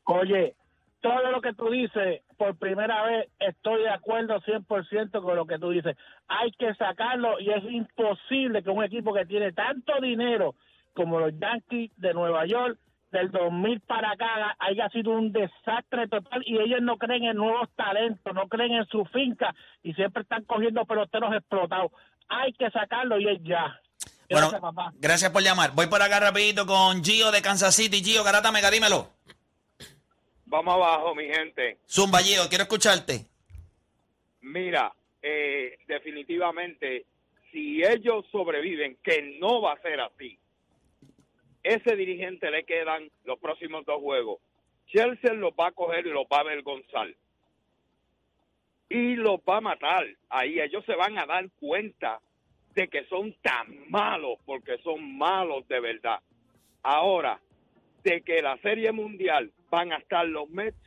Oye, 0.03 0.55
todo 1.01 1.31
lo 1.31 1.41
que 1.41 1.53
tú 1.53 1.69
dices, 1.69 2.21
por 2.37 2.57
primera 2.57 3.03
vez 3.03 3.29
estoy 3.39 3.83
de 3.83 3.89
acuerdo 3.89 4.41
100% 4.41 5.21
con 5.21 5.35
lo 5.35 5.45
que 5.45 5.59
tú 5.59 5.69
dices. 5.69 5.95
Hay 6.27 6.51
que 6.51 6.73
sacarlo 6.75 7.39
y 7.39 7.51
es 7.51 7.63
imposible 7.63 8.63
que 8.63 8.69
un 8.69 8.83
equipo 8.83 9.13
que 9.13 9.25
tiene 9.25 9.53
tanto 9.53 9.93
dinero 10.01 10.55
como 10.93 11.19
los 11.19 11.33
Yankees 11.39 11.91
de 11.97 12.13
Nueva 12.13 12.45
York 12.45 12.77
del 13.11 13.31
2000 13.31 13.79
para 13.81 14.11
acá 14.11 14.55
haya 14.59 14.89
sido 14.89 15.11
un 15.11 15.31
desastre 15.31 16.07
total 16.07 16.43
y 16.45 16.57
ellos 16.59 16.81
no 16.81 16.97
creen 16.97 17.23
en 17.23 17.37
nuevos 17.37 17.69
talentos, 17.75 18.33
no 18.33 18.47
creen 18.47 18.73
en 18.73 18.85
su 18.87 19.05
finca 19.05 19.55
y 19.83 19.93
siempre 19.93 20.23
están 20.23 20.43
cogiendo 20.43 20.85
peloteros 20.85 21.33
explotados. 21.33 21.91
Hay 22.27 22.53
que 22.53 22.69
sacarlo 22.71 23.19
y 23.19 23.29
es 23.29 23.43
ya. 23.43 23.79
Bueno, 24.29 24.47
Gracias, 24.49 24.61
papá. 24.61 24.91
gracias 24.95 25.31
por 25.31 25.41
llamar. 25.41 25.71
Voy 25.73 25.87
por 25.87 26.01
acá 26.01 26.19
rapidito 26.19 26.65
con 26.65 27.01
Gio 27.03 27.31
de 27.31 27.41
Kansas 27.41 27.73
City. 27.75 28.03
Gio, 28.03 28.23
Garata 28.25 28.51
Mega, 28.51 28.69
dímelo. 28.69 29.09
Vamos 30.45 30.73
abajo, 30.73 31.15
mi 31.15 31.25
gente. 31.25 31.77
Zumba, 31.89 32.19
Gio, 32.19 32.47
quiero 32.49 32.63
escucharte. 32.63 33.25
Mira, 34.41 34.93
eh, 35.21 35.77
definitivamente, 35.87 37.05
si 37.51 37.83
ellos 37.83 38.25
sobreviven, 38.31 38.97
que 39.03 39.37
no 39.39 39.61
va 39.61 39.73
a 39.73 39.81
ser 39.81 39.99
así, 40.01 40.37
ese 41.67 41.95
dirigente 41.97 42.49
le 42.49 42.63
quedan 42.63 43.09
los 43.25 43.39
próximos 43.39 43.85
dos 43.85 44.01
juegos. 44.01 44.39
Chelsea 44.87 45.33
los 45.33 45.51
va 45.51 45.67
a 45.67 45.71
coger 45.71 46.07
y 46.07 46.11
los 46.11 46.25
va 46.25 46.37
a 46.37 46.41
avergonzar. 46.41 47.13
Y 48.89 49.15
los 49.15 49.39
va 49.41 49.57
a 49.57 49.61
matar. 49.61 50.07
Ahí 50.29 50.61
ellos 50.61 50.85
se 50.85 50.95
van 50.95 51.17
a 51.17 51.25
dar 51.25 51.49
cuenta 51.59 52.21
de 52.73 52.87
que 52.87 53.03
son 53.05 53.33
tan 53.41 53.89
malos, 53.89 54.39
porque 54.45 54.77
son 54.77 55.17
malos 55.17 55.67
de 55.67 55.81
verdad. 55.81 56.19
Ahora, 56.83 57.41
de 58.03 58.21
que 58.21 58.41
la 58.41 58.57
Serie 58.59 58.93
Mundial 58.93 59.51
van 59.69 59.91
a 59.91 59.97
estar 59.97 60.25
los 60.25 60.49
Mets, 60.49 60.77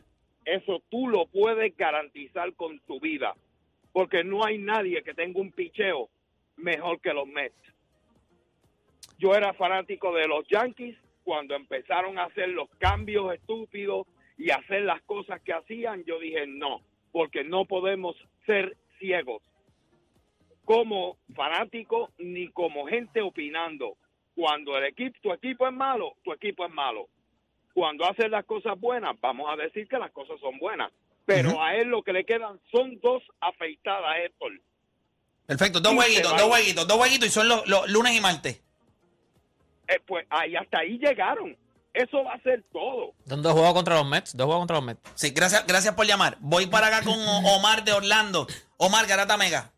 eso 0.46 0.82
tú 0.88 1.08
lo 1.08 1.26
puedes 1.26 1.76
garantizar 1.76 2.54
con 2.54 2.78
tu 2.86 3.00
vida, 3.00 3.34
porque 3.92 4.24
no 4.24 4.46
hay 4.46 4.56
nadie 4.56 5.02
que 5.02 5.12
tenga 5.12 5.40
un 5.40 5.52
picheo 5.52 6.08
mejor 6.56 7.00
que 7.00 7.12
los 7.12 7.26
Mets. 7.26 7.54
Yo 9.20 9.34
era 9.34 9.52
fanático 9.52 10.14
de 10.14 10.26
los 10.26 10.48
Yankees 10.48 10.96
cuando 11.24 11.54
empezaron 11.54 12.18
a 12.18 12.24
hacer 12.24 12.48
los 12.48 12.70
cambios 12.78 13.34
estúpidos 13.34 14.06
y 14.38 14.50
hacer 14.50 14.82
las 14.82 15.02
cosas 15.02 15.42
que 15.42 15.52
hacían, 15.52 16.04
yo 16.04 16.18
dije 16.18 16.46
no, 16.46 16.80
porque 17.12 17.44
no 17.44 17.66
podemos 17.66 18.16
ser 18.46 18.78
ciegos 18.98 19.42
como 20.64 21.18
fanático 21.34 22.10
ni 22.16 22.48
como 22.48 22.86
gente 22.86 23.20
opinando. 23.20 23.98
Cuando 24.34 24.78
el 24.78 24.84
equipo, 24.84 25.18
tu 25.20 25.32
equipo 25.32 25.66
es 25.66 25.74
malo, 25.74 26.14
tu 26.24 26.32
equipo 26.32 26.64
es 26.64 26.72
malo. 26.72 27.08
Cuando 27.74 28.06
haces 28.06 28.30
las 28.30 28.46
cosas 28.46 28.80
buenas, 28.80 29.20
vamos 29.20 29.52
a 29.52 29.56
decir 29.56 29.86
que 29.86 29.98
las 29.98 30.12
cosas 30.12 30.40
son 30.40 30.58
buenas. 30.58 30.90
Pero 31.26 31.62
a 31.62 31.74
él 31.74 31.88
lo 31.88 32.02
que 32.02 32.14
le 32.14 32.24
quedan 32.24 32.58
son 32.72 32.98
dos 33.00 33.22
afeitadas, 33.40 34.16
Héctor. 34.24 34.52
Perfecto, 35.44 35.80
dos 35.80 35.92
se 35.92 36.22
dos 36.22 36.32
va. 36.32 36.48
jueguitos, 36.48 36.88
dos 36.88 36.96
jueguitos 36.96 37.28
y 37.28 37.30
son 37.30 37.48
los, 37.48 37.68
los 37.68 37.90
lunes 37.90 38.16
y 38.16 38.20
martes. 38.20 38.62
Eh, 39.90 40.00
pues 40.06 40.26
ahí 40.30 40.56
hasta 40.56 40.78
ahí 40.78 40.98
llegaron. 40.98 41.56
Eso 41.92 42.22
va 42.22 42.34
a 42.34 42.40
ser 42.42 42.62
todo. 42.72 43.12
Son 43.26 43.42
dos 43.42 43.52
juegos 43.52 43.74
contra 43.74 43.96
los 43.96 44.06
Mets. 44.06 44.36
Dos 44.36 44.46
juegos 44.46 44.60
contra 44.60 44.76
los 44.76 44.84
Mets. 44.84 45.00
Sí, 45.14 45.30
gracias, 45.30 45.66
gracias 45.66 45.94
por 45.94 46.06
llamar. 46.06 46.36
Voy 46.40 46.66
para 46.66 46.86
acá 46.86 47.02
con 47.04 47.18
Omar 47.18 47.82
de 47.82 47.92
Orlando. 47.92 48.46
Omar, 48.76 49.06
Garata 49.06 49.36
Mega. 49.36 49.72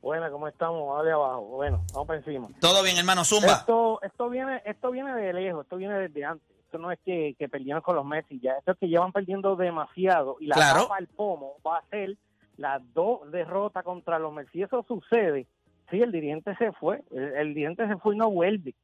Bueno, 0.00 0.30
¿cómo 0.30 0.46
estamos? 0.48 0.96
Vale 0.96 1.10
abajo. 1.12 1.40
Bueno, 1.42 1.84
vamos 1.92 2.06
para 2.06 2.18
encima. 2.20 2.48
Todo 2.60 2.82
bien, 2.82 2.96
hermano, 2.98 3.24
Zumba. 3.24 3.54
Esto, 3.54 4.00
esto 4.02 4.28
viene, 4.28 4.62
esto 4.64 4.90
viene 4.90 5.14
de 5.14 5.32
lejos, 5.32 5.64
esto 5.64 5.76
viene 5.76 5.98
desde 5.98 6.24
antes. 6.24 6.46
Esto 6.66 6.78
no 6.78 6.92
es 6.92 6.98
que, 7.04 7.34
que 7.38 7.48
perdieron 7.48 7.80
con 7.82 7.96
los 7.96 8.04
Messi, 8.04 8.38
ya 8.40 8.52
esto 8.58 8.72
es 8.72 8.78
que 8.78 8.88
llevan 8.88 9.10
perdiendo 9.10 9.56
demasiado 9.56 10.36
y 10.38 10.46
la 10.48 10.54
Claro. 10.54 10.82
tapa 10.82 10.96
al 10.98 11.06
pomo 11.06 11.54
va 11.66 11.78
a 11.78 11.82
ser 11.88 12.14
las 12.58 12.82
dos 12.92 13.20
derrotas 13.32 13.82
contra 13.84 14.18
los 14.18 14.32
Messi. 14.34 14.50
Si 14.52 14.62
eso 14.62 14.84
sucede, 14.86 15.46
sí, 15.90 16.00
el 16.02 16.12
dirigente 16.12 16.54
se 16.58 16.72
fue, 16.72 17.02
el, 17.10 17.22
el 17.36 17.54
dirigente 17.54 17.88
se 17.88 17.96
fue 17.96 18.14
y 18.14 18.18
no 18.18 18.30
vuelve. 18.30 18.74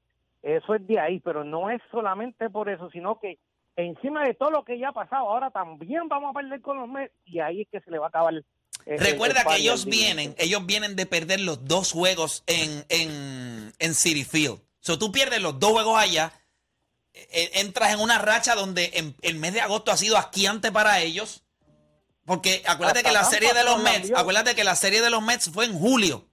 Eso 0.45 0.75
es 0.75 0.87
de 0.87 1.01
ahí, 1.01 1.21
pero 1.21 1.43
no 1.43 1.71
es 1.71 1.81
solamente 1.91 2.51
por 2.51 2.69
eso, 2.69 2.91
sino 2.91 3.19
que 3.19 3.39
encima 3.77 4.23
de 4.25 4.35
todo 4.35 4.51
lo 4.51 4.65
que 4.65 4.79
ya 4.79 4.91
ha 4.91 4.93
pasado, 4.93 5.31
ahora 5.31 5.51
también 5.51 6.07
vamos 6.09 6.31
a 6.31 6.39
perder 6.39 6.61
con 6.61 6.77
los 6.79 6.89
Messi 6.89 7.13
y 7.25 7.41
ahí 7.41 7.63
es 7.63 7.69
que 7.73 7.81
se 7.81 7.91
le 7.91 7.99
va 7.99 8.07
a 8.07 8.09
acabar. 8.11 8.35
el- 8.35 8.45
el- 8.87 8.99
Recuerda 8.99 9.41
el 9.41 9.47
que 9.47 9.57
ellos 9.57 9.87
vienen, 9.87 10.35
ellos 10.39 10.67
vienen 10.67 10.97
de 10.97 11.07
perder 11.07 11.41
los 11.41 11.65
dos 11.65 11.93
juegos 11.93 12.45
en, 12.47 12.85
en, 12.91 13.73
en 13.79 13.95
City 13.95 14.25
Field. 14.25 14.61
So, 14.81 14.99
tú 14.99 15.11
pierdes 15.11 15.41
los 15.41 15.59
dos 15.59 15.73
juegos 15.73 15.99
allá, 15.99 16.33
eh, 17.15 17.51
entras 17.55 17.95
en 17.95 18.01
una 18.01 18.19
racha 18.19 18.55
donde 18.55 18.91
en- 18.95 19.15
el 19.23 19.37
mes 19.37 19.55
de 19.55 19.61
agosto 19.63 19.93
ha 19.93 19.97
sido 19.97 20.19
asquiante 20.19 20.71
para 20.73 21.01
ellos. 21.01 21.43
Porque 22.27 22.63
acuérdate 22.67 22.99
Hasta 23.01 23.11
que 23.11 23.15
la 23.15 23.25
serie 23.25 23.53
de 23.55 23.65
los 23.65 23.79
lo 23.79 23.85
Mets, 23.85 24.11
acuérdate 24.15 24.55
que 24.55 24.65
la 24.65 24.75
serie 24.77 25.01
de 25.03 25.11
los 25.11 25.23
Mets 25.23 25.51
fue 25.51 25.65
en 25.67 25.79
julio. 25.79 26.27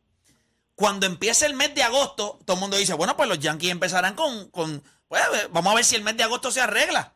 Cuando 0.82 1.06
empieza 1.06 1.46
el 1.46 1.54
mes 1.54 1.76
de 1.76 1.84
agosto, 1.84 2.40
todo 2.44 2.56
el 2.56 2.60
mundo 2.60 2.76
dice, 2.76 2.96
bueno, 2.96 3.16
pues 3.16 3.30
los 3.30 3.38
Yankees 3.38 3.70
empezarán 3.70 4.16
con, 4.16 4.50
con 4.50 4.82
pues, 5.08 5.22
vamos 5.52 5.74
a 5.74 5.76
ver 5.76 5.86
si 5.86 5.96
el 5.96 6.02
mes 6.02 6.18
de 6.18 6.24
agosto 6.24 6.50
se 6.50 6.60
arregla. 6.60 7.14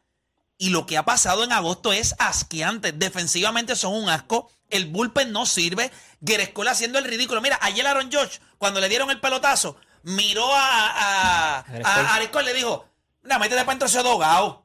Y 0.59 0.69
lo 0.69 0.85
que 0.85 0.99
ha 0.99 1.03
pasado 1.03 1.43
en 1.43 1.51
agosto 1.51 1.91
es 1.91 2.13
asqueante. 2.19 2.91
Defensivamente 2.91 3.75
son 3.75 3.95
un 3.95 4.07
asco. 4.07 4.51
El 4.69 4.85
bullpen 4.85 5.31
no 5.31 5.47
sirve. 5.47 5.91
Gerescola 6.23 6.71
haciendo 6.71 6.99
el 6.99 7.05
ridículo. 7.05 7.41
Mira, 7.41 7.57
ayer 7.59 7.87
Aaron 7.87 8.11
George, 8.11 8.39
cuando 8.59 8.79
le 8.79 8.87
dieron 8.87 9.09
el 9.09 9.19
pelotazo, 9.19 9.77
miró 10.03 10.45
a, 10.53 10.91
a, 10.91 11.65
a, 11.83 12.15
a 12.17 12.41
le 12.43 12.53
dijo, 12.53 12.85
mira, 13.23 13.39
métete 13.39 13.61
para 13.61 13.71
dentro 13.71 13.87
ese 13.87 14.03
dogado. 14.03 14.45
O 14.45 14.63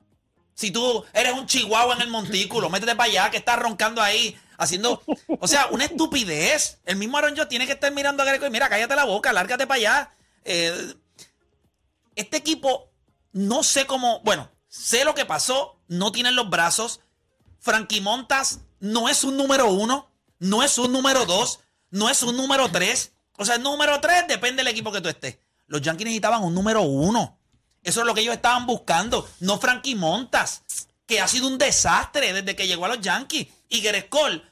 Si 0.52 0.72
tú 0.72 1.06
eres 1.14 1.32
un 1.32 1.46
chihuahua 1.46 1.94
en 1.94 2.02
el 2.02 2.10
montículo, 2.10 2.68
métete 2.68 2.94
para 2.96 3.08
allá, 3.08 3.30
que 3.30 3.38
estás 3.38 3.58
roncando 3.58 4.02
ahí, 4.02 4.38
haciendo. 4.60 5.02
O 5.40 5.48
sea, 5.48 5.66
una 5.68 5.86
estupidez. 5.86 6.78
El 6.84 6.96
mismo 6.96 7.16
Aaron 7.16 7.34
Jones 7.34 7.48
tiene 7.48 7.66
que 7.66 7.72
estar 7.72 7.90
mirando 7.92 8.22
a 8.22 8.26
Greco 8.26 8.46
y 8.46 8.50
mira, 8.50 8.68
cállate 8.68 8.94
la 8.94 9.04
boca, 9.04 9.32
lárgate 9.32 9.66
para 9.66 9.78
allá. 9.78 10.12
Eh, 10.44 10.94
este 12.14 12.36
equipo, 12.36 12.92
no 13.32 13.62
sé 13.62 13.86
cómo. 13.86 14.20
Bueno, 14.20 14.50
sé 14.68 15.04
lo 15.04 15.14
que 15.14 15.24
pasó, 15.24 15.80
no 15.88 16.12
tienen 16.12 16.36
los 16.36 16.48
brazos. 16.50 17.00
Frankie 17.58 18.00
Montas 18.00 18.60
no 18.78 19.08
es 19.08 19.24
un 19.24 19.36
número 19.36 19.70
uno, 19.70 20.10
no 20.38 20.62
es 20.62 20.78
un 20.78 20.92
número 20.92 21.24
dos, 21.26 21.60
no 21.90 22.08
es 22.08 22.22
un 22.22 22.36
número 22.36 22.70
tres. 22.70 23.12
O 23.36 23.44
sea, 23.44 23.56
el 23.56 23.62
número 23.62 24.00
tres 24.00 24.24
depende 24.28 24.62
del 24.62 24.72
equipo 24.72 24.92
que 24.92 25.00
tú 25.00 25.08
estés. 25.08 25.38
Los 25.66 25.80
Yankees 25.80 26.04
necesitaban 26.04 26.44
un 26.44 26.54
número 26.54 26.82
uno. 26.82 27.38
Eso 27.82 28.00
es 28.00 28.06
lo 28.06 28.12
que 28.14 28.20
ellos 28.20 28.34
estaban 28.34 28.66
buscando, 28.66 29.26
no 29.40 29.58
Frankie 29.58 29.94
Montas, 29.94 30.62
que 31.06 31.20
ha 31.20 31.28
sido 31.28 31.46
un 31.46 31.56
desastre 31.56 32.34
desde 32.34 32.54
que 32.54 32.66
llegó 32.66 32.84
a 32.84 32.88
los 32.88 33.00
Yankees. 33.00 33.48
Y 33.70 33.82
Cole 34.08 34.42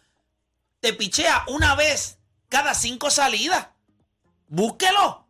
te 0.80 0.92
pichea 0.92 1.44
una 1.48 1.74
vez 1.74 2.18
cada 2.48 2.74
cinco 2.74 3.10
salidas. 3.10 3.68
Búsquelo. 4.48 5.26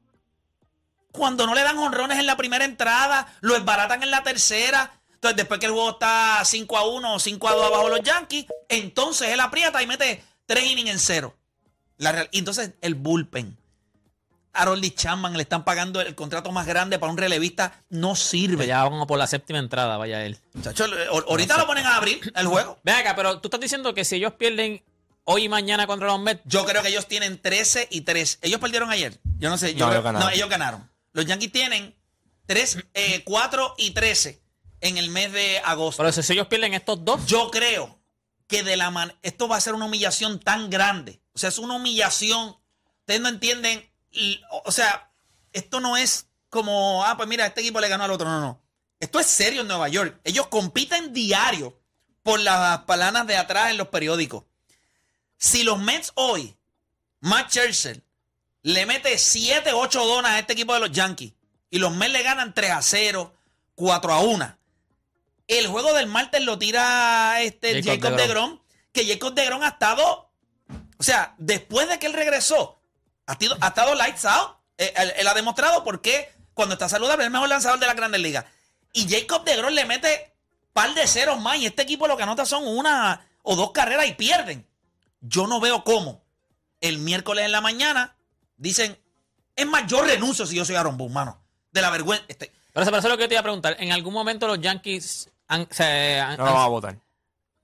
Cuando 1.13 1.47
no 1.47 1.55
le 1.55 1.63
dan 1.63 1.79
honrones 1.79 2.19
en 2.19 2.27
la 2.27 2.37
primera 2.37 2.65
entrada, 2.65 3.35
lo 3.41 3.57
esbaratan 3.57 4.03
en 4.03 4.11
la 4.11 4.23
tercera. 4.23 4.93
Entonces, 5.15 5.37
después 5.37 5.59
que 5.59 5.67
el 5.67 5.73
juego 5.73 5.91
está 5.91 6.41
5 6.45 6.77
a 6.77 6.87
1 6.87 7.15
o 7.15 7.19
5 7.19 7.49
a 7.49 7.53
2 7.55 7.67
abajo 7.67 7.89
los 7.89 8.03
Yankees, 8.03 8.47
entonces 8.69 9.31
él 9.31 9.41
aprieta 9.41 9.83
y 9.83 9.87
mete 9.89 10.23
3 10.47 10.65
innings 10.65 10.91
en 10.91 10.99
cero. 11.01 11.37
La, 11.97 12.29
y 12.31 12.39
entonces 12.39 12.75
el 12.81 12.95
bullpen. 12.95 13.59
Harold 14.53 14.95
Chapman 14.95 15.35
le 15.35 15.43
están 15.43 15.65
pagando 15.65 16.01
el 16.01 16.15
contrato 16.15 16.53
más 16.53 16.67
grande 16.67 16.99
para 16.99 17.13
un 17.13 17.19
relevista, 17.19 17.85
no 17.91 18.15
sirve. 18.15 18.67
Ya 18.67 18.83
vamos 18.83 19.07
por 19.07 19.19
la 19.19 19.27
séptima 19.27 19.59
entrada, 19.59 19.97
vaya 19.97 20.25
él. 20.25 20.39
ahorita 21.27 21.59
lo 21.59 21.67
ponen 21.67 21.87
a 21.87 21.97
abrir 21.97 22.33
el 22.35 22.47
juego. 22.47 22.79
Ven 22.83 22.97
acá, 22.97 23.15
pero 23.15 23.41
tú 23.41 23.49
estás 23.49 23.61
diciendo 23.61 23.95
que 23.95 24.05
si 24.05 24.17
ellos 24.17 24.33
pierden 24.35 24.83
hoy 25.31 25.45
y 25.45 25.49
mañana 25.49 25.87
contra 25.87 26.09
los 26.09 26.19
Mets. 26.21 26.41
Yo 26.47 26.65
creo 26.65 26.83
que 26.83 26.89
ellos 26.89 27.07
tienen 27.07 27.41
13 27.41 27.87
y 27.91 28.01
3. 28.01 28.39
Ellos 28.43 28.61
perdieron 28.61 28.91
ayer. 28.91 29.21
Yo 29.39 29.51
no 29.51 29.59
sé. 29.59 29.75
Yo 29.75 29.81
No, 29.87 29.91
creo- 29.91 30.01
ellos 30.01 30.05
ganaron. 30.05 30.27
no, 30.29 30.35
ellos 30.35 30.49
ganaron. 30.49 30.91
Los 31.13 31.27
Yankees 31.27 31.53
tienen 31.53 31.95
3, 32.47 32.79
4 33.25 33.75
y 33.77 33.91
13 33.91 34.43
en 34.81 34.97
el 34.97 35.11
mes 35.11 35.33
de 35.33 35.59
agosto. 35.65 36.03
Pero 36.03 36.13
si 36.13 36.33
ellos 36.33 36.47
pierden 36.47 36.73
estos 36.75 37.05
dos, 37.05 37.27
Yo 37.27 37.51
creo 37.51 37.99
que 38.47 38.63
de 38.63 38.77
la 38.77 38.91
man 38.91 39.13
esto 39.23 39.49
va 39.49 39.57
a 39.57 39.61
ser 39.61 39.75
una 39.75 39.85
humillación 39.85 40.41
tan 40.41 40.71
grande. 40.71 41.21
O 41.35 41.39
sea, 41.39 41.51
es 41.51 41.59
una 41.59 41.75
humillación. 41.75 42.57
Ustedes 43.01 43.21
no 43.21 43.29
entienden. 43.29 43.85
y- 44.11 44.41
o- 44.51 44.63
O 44.65 44.73
sea, 44.73 45.11
esto 45.53 45.81
no 45.81 45.99
es 45.99 46.29
como, 46.49 47.05
ah, 47.05 47.17
pues 47.19 47.29
mira, 47.29 47.45
este 47.47 47.61
equipo 47.61 47.79
le 47.81 47.89
ganó 47.89 48.05
al 48.05 48.11
otro. 48.11 48.27
No, 48.27 48.41
no. 48.41 48.63
Esto 49.01 49.21
es 49.21 49.27
serio 49.27 49.61
en 49.61 49.69
Nueva 49.69 49.89
York. 49.89 50.19
Ellos 50.25 50.47
compiten 50.47 51.13
diario 51.13 51.79
por 52.23 52.41
las 52.41 52.79
palanas 52.81 53.27
de 53.27 53.37
atrás 53.37 53.71
en 53.71 53.77
los 53.77 53.89
periódicos. 53.89 54.45
Si 55.39 55.63
los 55.63 55.79
Mets 55.79 56.13
hoy, 56.17 56.57
Matt 57.21 57.51
Churchill, 57.51 58.03
le 58.63 58.87
mete 58.87 59.17
7, 59.17 59.73
8 59.73 60.05
donas 60.05 60.33
a 60.33 60.39
este 60.41 60.53
equipo 60.53 60.75
de 60.75 60.81
los 60.81 60.91
Yankees 60.93 61.33
y 61.71 61.79
los 61.79 61.95
Mets 61.95 62.13
le 62.13 62.23
ganan 62.23 62.53
3 62.53 62.71
a 62.73 62.83
0, 62.83 63.35
4 63.77 64.13
a 64.13 64.21
1. 64.21 64.59
El 65.47 65.67
juego 65.69 65.95
del 65.95 66.07
martes 66.09 66.43
lo 66.43 66.59
tira 66.59 67.41
este 67.41 67.83
Jacob 67.83 68.03
Jacob, 68.03 68.17
deGrom. 68.17 68.51
DeGrom, 68.51 68.61
que 68.93 69.07
Jacob 69.07 69.35
DeGrom 69.35 69.63
ha 69.63 69.69
estado, 69.69 70.31
o 70.99 71.03
sea, 71.03 71.35
después 71.39 71.89
de 71.89 71.99
que 71.99 72.07
él 72.07 72.13
regresó, 72.13 72.81
ha, 73.27 73.39
ha 73.61 73.69
estado 73.69 73.95
lights 73.95 74.25
out. 74.25 74.57
Eh, 74.77 74.93
Él, 74.97 75.13
él 75.17 75.27
ha 75.27 75.35
demostrado 75.35 75.83
por 75.83 76.01
qué 76.01 76.33
cuando 76.55 76.75
está 76.75 76.89
saludable 76.89 77.23
es 77.23 77.27
el 77.27 77.33
mejor 77.33 77.49
lanzador 77.49 77.79
de 77.79 77.87
la 77.87 77.95
Grandes 77.95 78.21
Ligas. 78.21 78.45
Y 78.93 79.09
Jacob 79.09 79.45
DeGrom 79.45 79.73
le 79.73 79.85
mete 79.87 80.33
par 80.73 80.95
de 80.95 81.07
ceros 81.07 81.41
más 81.41 81.59
y 81.59 81.67
este 81.67 81.83
equipo 81.83 82.07
lo 82.07 82.17
que 82.17 82.23
anota 82.23 82.45
son 82.45 82.67
una 82.67 83.27
o 83.43 83.57
dos 83.57 83.73
carreras 83.73 84.07
y 84.07 84.15
pierden. 84.15 84.68
Yo 85.21 85.47
no 85.47 85.61
veo 85.61 85.85
cómo 85.85 86.23
el 86.81 86.99
miércoles 86.99 87.45
en 87.45 87.53
la 87.53 87.61
mañana 87.61 88.15
dicen, 88.57 88.97
es 89.57 89.67
más, 89.67 89.87
yo 89.87 90.03
renuncio 90.03 90.47
si 90.47 90.55
yo 90.57 90.65
soy 90.65 90.77
Aaron 90.77 90.97
Boone, 90.97 91.15
mano. 91.15 91.41
De 91.73 91.83
la 91.83 91.91
vergüenza. 91.91 92.25
Este, 92.29 92.53
pero 92.73 92.83
eso, 92.83 92.91
pero 92.91 92.99
eso 92.99 93.09
es 93.09 93.13
lo 93.13 93.17
que 93.19 93.25
yo 93.25 93.29
te 93.29 93.35
iba 93.35 93.41
a 93.41 93.45
preguntar. 93.45 93.77
¿En 93.81 93.93
algún 93.93 94.15
momento 94.15 94.47
los 94.47 94.61
Yankees 94.61 95.31
han, 95.49 95.67
se- 95.71 96.21
han- 96.21 96.37
No 96.39 96.45
lo 96.47 96.53
van 96.55 96.63
a 96.63 96.69
votar. 96.69 96.97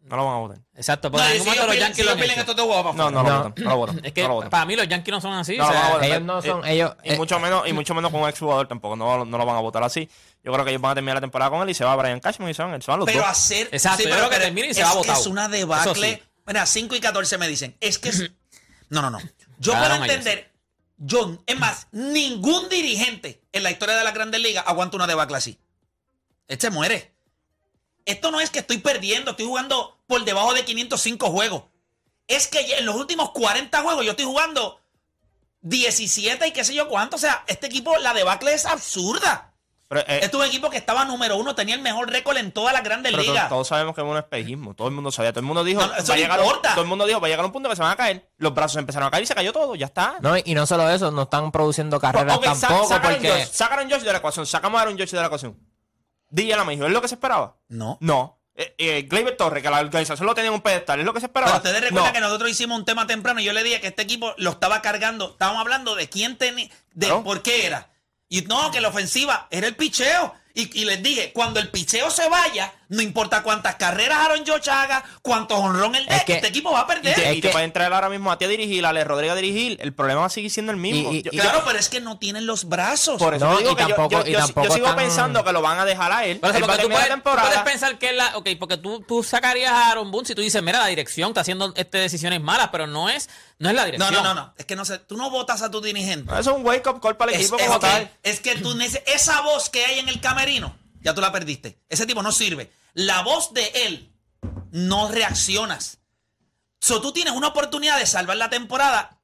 No 0.01 0.17
lo 0.17 0.27
van 0.27 0.35
a 0.35 0.39
votar. 0.39 0.59
Exacto, 0.75 1.09
no, 1.09 1.13
porque 1.13 1.25
en 1.25 1.33
si 1.33 1.39
algún 1.39 1.47
momento 1.47 1.63
ellos 1.63 1.75
los 1.75 1.81
Yankees 1.81 1.97
si 1.97 2.03
lo 2.03 2.11
han 2.13 2.19
hecho. 2.31 2.41
estos 2.41 2.57
dos 2.57 2.83
para 2.83 2.93
No, 2.93 3.11
no 3.11 3.23
lo 3.23 3.29
No. 3.31 3.37
votan. 3.45 3.65
No 3.65 3.71
lo 3.71 3.77
votan. 3.79 4.01
Es 4.05 4.13
que 4.13 4.29
no 4.29 4.51
para 4.51 4.65
mí 4.67 4.77
los 4.77 4.87
Yankees 4.89 5.13
no 5.13 5.21
son 5.23 5.33
así. 5.33 5.57
No 5.57 5.65
o 5.65 5.67
lo 5.69 5.73
sea, 5.73 5.87
a 5.87 5.91
votar. 5.93 6.05
ellos 6.05 6.23
no 6.23 6.39
Eh, 6.41 6.43
son, 6.43 6.67
ellos, 6.67 6.97
Y 7.05 7.17
mucho 7.17 7.39
menos, 7.41 7.67
y 7.69 7.73
mucho 7.73 7.95
menos 7.95 8.11
con 8.11 8.21
un 8.21 8.29
exjugador 8.29 8.69
tampoco. 8.69 8.97
No, 8.97 9.25
no 9.25 9.39
lo 9.39 9.47
van 9.47 9.57
a 9.57 9.61
votar 9.61 9.83
así. 9.83 10.07
Yo 10.43 10.53
creo 10.53 10.63
que 10.65 10.73
ellos 10.73 10.83
van 10.83 10.93
a 10.93 10.95
terminar 10.97 11.15
la 11.17 11.21
temporada 11.23 11.51
con 11.51 11.63
él 11.63 11.71
y 11.71 11.75
se 11.75 11.85
va 11.85 11.97
Brian 11.97 12.21
Cashman 12.21 12.51
y 12.51 12.55
se 12.55 12.63
van, 12.63 12.83
se 12.83 12.91
van 12.91 13.01
los 13.01 13.07
Pero 13.07 13.21
dos. 13.21 13.29
hacer. 13.29 13.69
Exacto, 13.73 14.03
yo 14.03 14.11
creo 14.11 14.29
que 14.29 14.37
termina 14.39 14.67
y 14.67 14.75
se 14.75 14.81
es 14.83 14.87
va 14.87 14.91
que 14.93 14.99
votado. 14.99 15.21
Es 15.21 15.27
una 15.27 15.43
Eso 15.47 15.51
debacle. 15.53 16.23
Mira, 16.47 16.67
5 16.67 16.95
y 16.95 17.01
14 17.01 17.39
me 17.39 17.49
dicen. 17.49 17.77
Es 17.81 17.99
que 17.99 18.11
es. 18.11 18.31
No, 18.91 19.01
no, 19.01 19.11
no. 19.11 19.19
Yo 19.59 19.73
puedo 19.73 19.95
entender. 19.95 20.53
Yo, 20.99 21.43
es 21.47 21.59
más, 21.59 21.89
ningún 21.91 22.69
dirigente 22.69 23.43
en 23.51 23.63
la 23.63 23.71
historia 23.71 23.97
de 23.97 24.05
la 24.05 24.13
Grandes 24.13 24.41
Ligas 24.41 24.63
aguanta 24.67 24.97
una 24.97 25.07
debacle 25.07 25.37
así. 25.37 25.59
Este 26.47 26.71
muere. 26.71 27.15
Esto 28.05 28.31
no 28.31 28.41
es 28.41 28.51
que 28.51 28.61
estoy 28.61 28.79
perdiendo, 28.79 29.33
estoy 29.33 29.47
jugando 29.47 29.99
por 30.07 30.25
debajo 30.25 30.55
de 30.55 30.65
505 30.65 31.31
juegos. 31.31 31.65
Es 32.29 32.47
que 32.47 32.77
en 32.77 32.87
los 32.87 32.95
últimos 32.95 33.31
40 33.31 33.83
juegos 33.83 34.05
yo 34.05 34.13
estoy 34.13 34.27
jugando 34.27 34.81
17 35.63 36.47
y 36.47 36.53
qué 36.53 36.63
sé 36.63 36.75
yo 36.75 36.89
cuánto. 36.89 37.17
O 37.17 37.19
sea, 37.19 37.43
este 37.49 37.67
equipo, 37.67 37.97
la 37.99 38.15
debacle 38.15 38.53
es 38.53 38.67
absurda. 38.67 39.54
Pero, 39.89 40.01
eh, 40.01 40.05
Este 40.23 40.27
es 40.27 40.35
un 40.35 40.45
equipo 40.45 40.71
que 40.71 40.77
estaba 40.79 41.05
número 41.05 41.37
uno, 41.37 41.55
tenía 41.55 41.75
el 41.75 41.81
mejor 41.83 42.11
récord 42.11 42.37
en 42.39 42.53
todas 42.53 42.73
las 42.73 42.83
grandes 42.83 43.13
pero 43.13 43.23
ligas. 43.23 43.49
todos 43.49 43.69
sabemos 43.69 43.95
que 43.95 44.01
es 44.01 44.07
un 44.07 44.17
espejismo. 44.17 44.75
Todo 44.75 44.89
el 44.89 44.95
mundo 44.95 45.13
sabía. 45.13 45.33
Todo 45.33 45.41
el 45.41 45.47
mundo 45.47 45.63
dijo. 45.63 45.81
No, 45.81 45.87
no, 45.89 45.95
eso 45.97 46.13
va 46.13 46.17
llegar 46.17 46.41
todo 46.41 46.81
el 46.83 46.87
mundo 46.89 47.07
dijo, 47.07 47.21
va 47.21 47.27
a 47.27 47.31
llegar 47.31 47.45
un 47.45 47.53
punto 47.53 47.69
que 47.69 47.77
se 47.77 47.83
van 47.83 47.93
a 47.93 47.97
caer. 47.97 48.29
Los 48.39 48.55
brazos 48.55 48.77
empezaron 48.79 49.07
a 49.09 49.11
caer 49.11 49.25
y 49.25 49.27
se 49.27 49.35
cayó 49.35 49.53
todo. 49.53 49.75
Ya 49.75 49.87
está. 49.87 50.17
no, 50.21 50.37
y 50.37 50.55
no 50.55 50.67
solo 50.67 50.89
eso, 50.91 51.11
no 51.11 51.23
están 51.23 51.53
produciendo 51.53 52.01
carreras 52.01 52.37
Ok, 52.39 52.45
sa- 52.47 52.69
tampoco 52.69 52.89
sacaron 52.89 53.13
porque 53.21 53.31
Josh, 53.31 53.47
sacaron 53.53 53.91
Josh 53.91 54.03
de 54.03 54.13
la 54.13 54.19
ecuación. 54.19 54.47
Sacamos 54.47 54.79
a 54.79 54.83
Aaron 54.83 54.99
Josh 54.99 55.11
de 55.11 55.21
la 55.21 55.27
ecuación. 55.27 55.57
Díaz 56.31 56.59
la 56.65 56.71
dijo, 56.71 56.87
¿es 56.87 56.93
lo 56.93 57.01
que 57.03 57.09
se 57.09 57.15
esperaba? 57.15 57.57
No. 57.69 57.99
No. 58.01 58.41
Eh, 58.57 58.75
eh, 58.79 59.03
Gleyber 59.03 59.37
Torres, 59.37 59.63
que 59.63 59.71
la 59.71 59.81
organización 59.81 60.27
lo 60.27 60.35
tenía 60.35 60.49
en 60.49 60.55
un 60.55 60.61
pedestal, 60.61 61.01
¿es 61.01 61.05
lo 61.07 61.13
que 61.13 61.21
se 61.21 61.27
esperaba? 61.27 61.53
Pero 61.53 61.65
ustedes 61.65 61.81
recuerdan 61.83 62.11
No. 62.11 62.15
que 62.15 62.21
nosotros 62.21 62.51
hicimos 62.51 62.79
un 62.79 62.85
tema 62.85 63.07
temprano 63.07 63.41
y 63.41 63.45
yo 63.45 63.53
le 63.53 63.63
dije 63.65 63.81
que 63.81 63.89
este 63.89 64.03
equipo 64.03 64.33
lo 64.39 64.51
estaba 64.51 64.81
cargando. 64.81 65.31
Estábamos 65.33 65.61
hablando 65.61 65.95
de 65.97 66.09
quién 66.09 66.37
tenía, 66.39 66.69
de 66.93 67.07
Claro. 67.07 67.25
por 67.25 67.43
qué 67.43 67.67
era. 67.67 67.91
Y 68.35 68.43
no, 68.43 68.73
que 68.73 68.81
la 68.81 68.89
ofensiva 68.89 69.47
era 69.49 69.69
el 69.69 69.77
picheo. 69.77 70.35
Y, 70.55 70.81
y 70.81 70.85
les 70.87 71.01
dije, 71.01 71.33
cuando 71.33 71.61
el 71.61 71.69
picheo 71.69 72.11
se 72.11 72.29
vaya, 72.29 72.73
no 72.89 73.03
importa 73.03 73.43
cuántas 73.43 73.77
carreras 73.77 74.19
Aaron 74.19 74.45
George 74.45 74.71
haga, 74.71 75.05
cuántos 75.23 75.59
honrón 75.59 75.95
Es 75.95 76.25
que- 76.25 76.35
este 76.35 76.49
equipo 76.49 76.73
va 76.73 76.81
a 76.81 76.85
Y 76.85 76.87
perder. 76.87 77.15
te, 77.15 77.31
Es 77.31 77.37
y 77.37 77.41
te 77.41 77.49
que- 77.49 77.53
pueden 77.53 77.73
traer 77.73 77.93
ahora 77.93 78.09
mismo 78.09 78.31
a 78.31 78.39
ti 78.39 78.45
a 78.45 78.49
dirigir, 78.49 78.85
a 78.87 78.91
Ale 78.91 79.05
Rodríguez 79.05 79.33
a 79.33 79.37
dirigir. 79.37 79.79
El 79.81 79.93
problema 79.93 80.21
va 80.21 80.27
a 80.27 80.31
seguir 80.31 80.51
siendo 80.51 80.73
el 80.73 80.79
mismo. 80.79 81.13
Y- 81.13 81.19
y- 81.19 81.23
Yo- 81.23 81.31
y- 81.33 81.39
claro, 81.39 81.63
pero 81.67 81.79
es 81.79 81.89
que 81.89 82.01
no 82.01 82.19
tienen 82.19 82.47
los 82.47 82.69
brazos. 82.69 83.19
por 83.19 83.35
eso 83.35 83.45
No, 83.45 83.57
te 83.57 83.63
digo 83.63 83.73
y 83.73 83.77
que 83.77 83.83
tampoco- 83.85 84.11
yo, 84.11 84.21
y 84.21 84.33
yo- 84.33 84.39
yo 84.39 84.45
tampoco 84.47 84.75
sigo 84.75 84.87
están- 84.87 84.97
pensando 85.05 85.45
que 85.45 85.53
lo 85.53 85.63
van 85.63 85.79
a 85.79 85.85
dejar 85.85 86.13
a 86.13 86.25
él. 86.25 86.39
Por 86.41 86.51
eso, 86.51 86.59
Él 86.59 86.65
porque 86.65 86.83
tú 86.83 86.89
puedes, 86.89 87.09
pensar 87.65 87.99
que 87.99 88.11
es 88.11 88.17
la. 88.17 88.37
Ok, 88.37 88.49
porque 88.59 88.77
tú, 88.77 89.01
tú 89.07 89.23
sacarías 89.23 89.73
a 89.73 89.91
Aaron 89.91 90.11
Boone 90.11 90.27
si 90.27 90.35
tú 90.35 90.43
dices, 90.43 90.63
mira, 90.63 90.79
la 90.81 90.87
dirección 90.87 91.29
está 91.31 91.41
haciendo 91.43 91.73
este, 91.77 91.99
decisiones 91.99 92.41
malas, 92.41 92.69
pero 92.71 92.87
no 92.87 93.09
es, 93.09 93.29
no 93.59 93.69
es 93.69 93.75
la 93.75 93.83
no, 93.83 93.87
dirección. 93.87 94.13
no, 94.15 94.23
no, 94.23 94.35
no. 94.35 94.55
Es 94.59 94.65
que 94.67 94.77
no 94.77 94.85
sé, 94.85 94.99
tú 94.99 95.17
no 95.17 95.31
votas 95.31 95.63
a 95.63 95.71
tu 95.71 95.81
dirigente. 95.81 96.31
Eso 96.39 96.51
es 96.51 96.57
un 96.57 96.65
wake 96.67 96.87
up 96.89 97.01
call 97.01 97.17
para 97.17 97.33
el 97.33 97.37
Es, 97.41 97.43
equipo 97.47 97.59
es 97.59 97.67
como 97.67 97.79
tal. 97.81 98.11
es 98.23 98.41
que 98.41 98.57
tú 98.57 98.75
esa 99.07 99.41
voz 99.43 99.71
que 99.71 99.85
hay 99.85 99.99
en 99.99 100.09
el 100.09 100.21
camerino, 100.21 100.77
ya 101.05 101.15
tú 101.15 101.21
la 101.21 101.31
perdiste. 101.31 101.79
Ese 101.89 102.07
tipo 102.07 102.23
no 102.23 102.33
sirve. 102.33 102.73
La 102.95 103.23
voz 103.23 103.53
de 103.55 103.67
él 103.87 104.13
no 104.73 105.09
reaccionas. 105.09 105.99
So, 106.81 107.01
tú 107.01 107.13
tienes 107.13 107.33
una 107.35 107.49
oportunidad 107.49 107.99
de 107.99 108.07
salvar 108.07 108.37
la 108.37 108.51
temporada. 108.51 109.21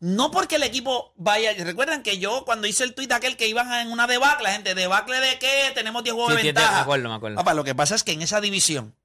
No 0.00 0.30
porque 0.32 0.56
el 0.56 0.64
equipo 0.64 1.12
vaya. 1.16 1.52
Recuerdan 1.64 2.02
que 2.02 2.18
yo, 2.18 2.44
cuando 2.44 2.66
hice 2.66 2.82
el 2.84 2.94
tuit 2.94 3.10
aquel 3.12 3.36
que 3.36 3.46
iban 3.46 3.72
en 3.72 3.92
una 3.92 4.06
debacle, 4.08 4.44
la 4.48 4.52
gente, 4.52 4.74
¿debacle 4.74 5.20
de 5.20 5.38
qué? 5.38 5.70
Tenemos 5.74 6.02
10 6.02 6.14
juegos 6.14 6.32
Sí, 6.32 6.36
de 6.38 6.42
te- 6.42 6.46
ventaja. 6.52 6.74
me 6.74 6.80
acuerdo, 6.82 7.08
me 7.08 7.14
acuerdo. 7.14 7.36
Papá, 7.36 7.54
lo 7.54 7.62
que 7.64 7.74
pasa 7.74 7.94
es 7.94 8.02
que 8.02 8.12
en 8.12 8.20
esa 8.22 8.40
división, 8.40 8.96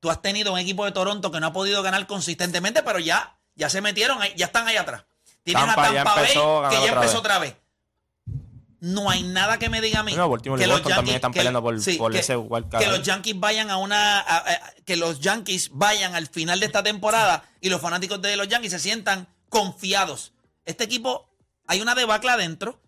tú 0.00 0.10
has 0.10 0.20
tenido 0.20 0.52
un 0.52 0.58
equipo 0.58 0.84
de 0.84 0.92
Toronto 0.92 1.32
que 1.32 1.40
no 1.40 1.46
ha 1.46 1.52
podido 1.54 1.82
ganar 1.82 2.06
consistentemente, 2.06 2.82
pero 2.82 2.98
ya, 2.98 3.38
ya 3.54 3.70
se 3.70 3.80
metieron, 3.80 4.18
ya 4.36 4.46
están 4.46 4.68
ahí 4.68 4.76
atrás. 4.76 5.04
Tienes 5.42 5.64
Tampa 5.64 5.88
a 5.88 5.92
Tampa 5.94 6.14
Bay, 6.16 6.22
empezó 6.24 6.68
que 6.68 6.74
ya 6.74 6.80
otra 6.82 6.92
empezó 6.94 7.00
vez. 7.12 7.14
otra 7.14 7.38
vez. 7.38 7.56
No 8.86 9.10
hay 9.10 9.24
nada 9.24 9.58
que 9.58 9.68
me 9.68 9.80
diga 9.80 10.00
a 10.00 10.02
mí. 10.04 10.14
No, 10.14 10.30
que 10.38 10.48
los 10.48 10.56
también 10.82 10.96
Yankees- 10.96 11.14
están 11.16 11.32
que- 11.32 11.40
peleando 11.40 11.60
por- 11.62 11.80
sí, 11.80 11.96
por 11.96 12.12
que- 12.12 12.20
ese 12.20 12.36
wild 12.36 12.68
card 12.68 12.80
Que 12.80 12.86
ahí. 12.88 12.96
los 12.96 13.02
Yankees 13.06 13.38
vayan 13.40 13.68
a 13.70 13.78
una. 13.78 14.20
a- 14.20 14.36
a- 14.38 14.60
que 14.84 14.96
los 14.96 15.20
Yankees 15.20 15.70
vayan 15.72 16.14
al 16.14 16.28
final 16.28 16.60
de 16.60 16.66
esta 16.66 16.82
temporada 16.84 17.42
y 17.60 17.68
los 17.68 17.80
fanáticos 17.80 18.22
de 18.22 18.36
los 18.36 18.46
Yankees 18.48 18.70
se 18.72 18.78
sientan 18.78 19.26
confiados. 19.48 20.32
Este 20.64 20.84
equipo, 20.84 21.28
hay 21.66 21.80
una 21.80 21.94
debacle 21.94 22.30
adentro. 22.30 22.80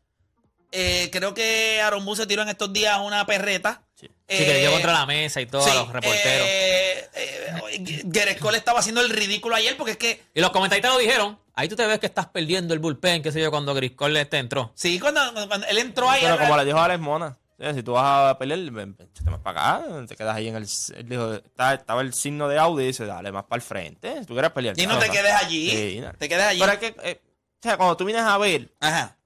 Eh, 0.72 1.08
creo 1.12 1.32
que 1.34 1.80
Aaron 1.80 2.04
Boone 2.04 2.20
se 2.20 2.26
tiró 2.26 2.42
en 2.42 2.48
estos 2.50 2.72
días 2.72 2.98
una 3.00 3.24
perreta. 3.26 3.82
Sí, 3.94 4.08
que 4.26 4.40
le 4.46 4.60
dio 4.60 4.68
Eh, 4.68 4.72
contra 4.72 4.92
la 4.92 5.06
mesa 5.06 5.40
y 5.40 5.46
todo 5.46 5.62
Sí, 5.64 5.70
a 5.70 5.74
los 5.74 5.88
reporteros. 5.92 6.46
eh, 6.48 7.08
eh, 7.14 8.36
Cole 8.40 8.58
estaba 8.58 8.80
haciendo 8.80 9.00
el 9.00 9.10
ridículo 9.10 9.54
ayer 9.56 9.76
porque 9.76 9.92
es 9.92 9.96
que. 9.96 10.22
y 10.34 10.40
los 10.40 10.50
comentaristas 10.50 10.92
lo 10.92 10.98
dijeron. 10.98 11.38
Ahí 11.54 11.68
tú 11.68 11.74
te 11.76 11.86
ves 11.86 11.98
que 11.98 12.06
estás 12.06 12.26
perdiendo 12.26 12.72
el 12.74 12.80
bullpen, 12.80 13.22
qué 13.22 13.32
sé 13.32 13.40
yo, 13.40 13.50
cuando 13.50 13.74
Griscol 13.74 14.16
este 14.16 14.38
entró. 14.38 14.70
Sí, 14.76 15.00
cuando, 15.00 15.20
cuando 15.48 15.66
él 15.66 15.78
entró 15.78 16.08
ahí. 16.08 16.20
Pero 16.22 16.38
como 16.38 16.56
le 16.56 16.64
dijo 16.64 16.78
Alex 16.78 17.00
Mona, 17.00 17.36
si 17.74 17.82
tú 17.82 17.92
vas 17.94 18.30
a 18.30 18.38
pelear, 18.38 18.60
ven, 18.60 18.94
ven, 18.96 19.08
échate 19.12 19.28
más 19.30 19.40
para 19.40 19.76
acá, 19.78 20.06
te 20.06 20.14
quedas 20.14 20.36
ahí 20.36 20.46
en 20.46 20.54
el... 20.54 20.68
Él 20.94 21.08
dijo, 21.08 21.34
está- 21.34 21.74
estaba 21.74 22.02
el 22.02 22.14
signo 22.14 22.46
de 22.46 22.58
Audi 22.58 22.84
y 22.84 22.86
dice, 22.88 23.06
dale 23.06 23.32
más 23.32 23.42
para 23.44 23.56
el 23.56 23.62
frente. 23.66 24.20
Si 24.20 24.26
tú 24.26 24.34
quieres 24.34 24.52
pelear. 24.52 24.78
Y 24.78 24.86
no 24.86 24.98
te 25.00 25.10
quedes 25.10 25.32
allí. 25.32 25.70
Sí, 25.70 26.00
no. 26.00 26.12
Te 26.12 26.28
quedes 26.28 26.44
allí. 26.44 26.60
Pero 26.60 26.72
es 26.72 26.78
que, 26.78 26.94
eh, 27.02 27.20
o 27.24 27.60
sea, 27.60 27.76
cuando 27.76 27.96
tú 27.96 28.04
vienes 28.04 28.22
a 28.22 28.38
ver, 28.38 28.70
Ajá. 28.78 29.16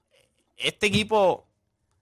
Este 0.63 0.87
equipo... 0.87 1.47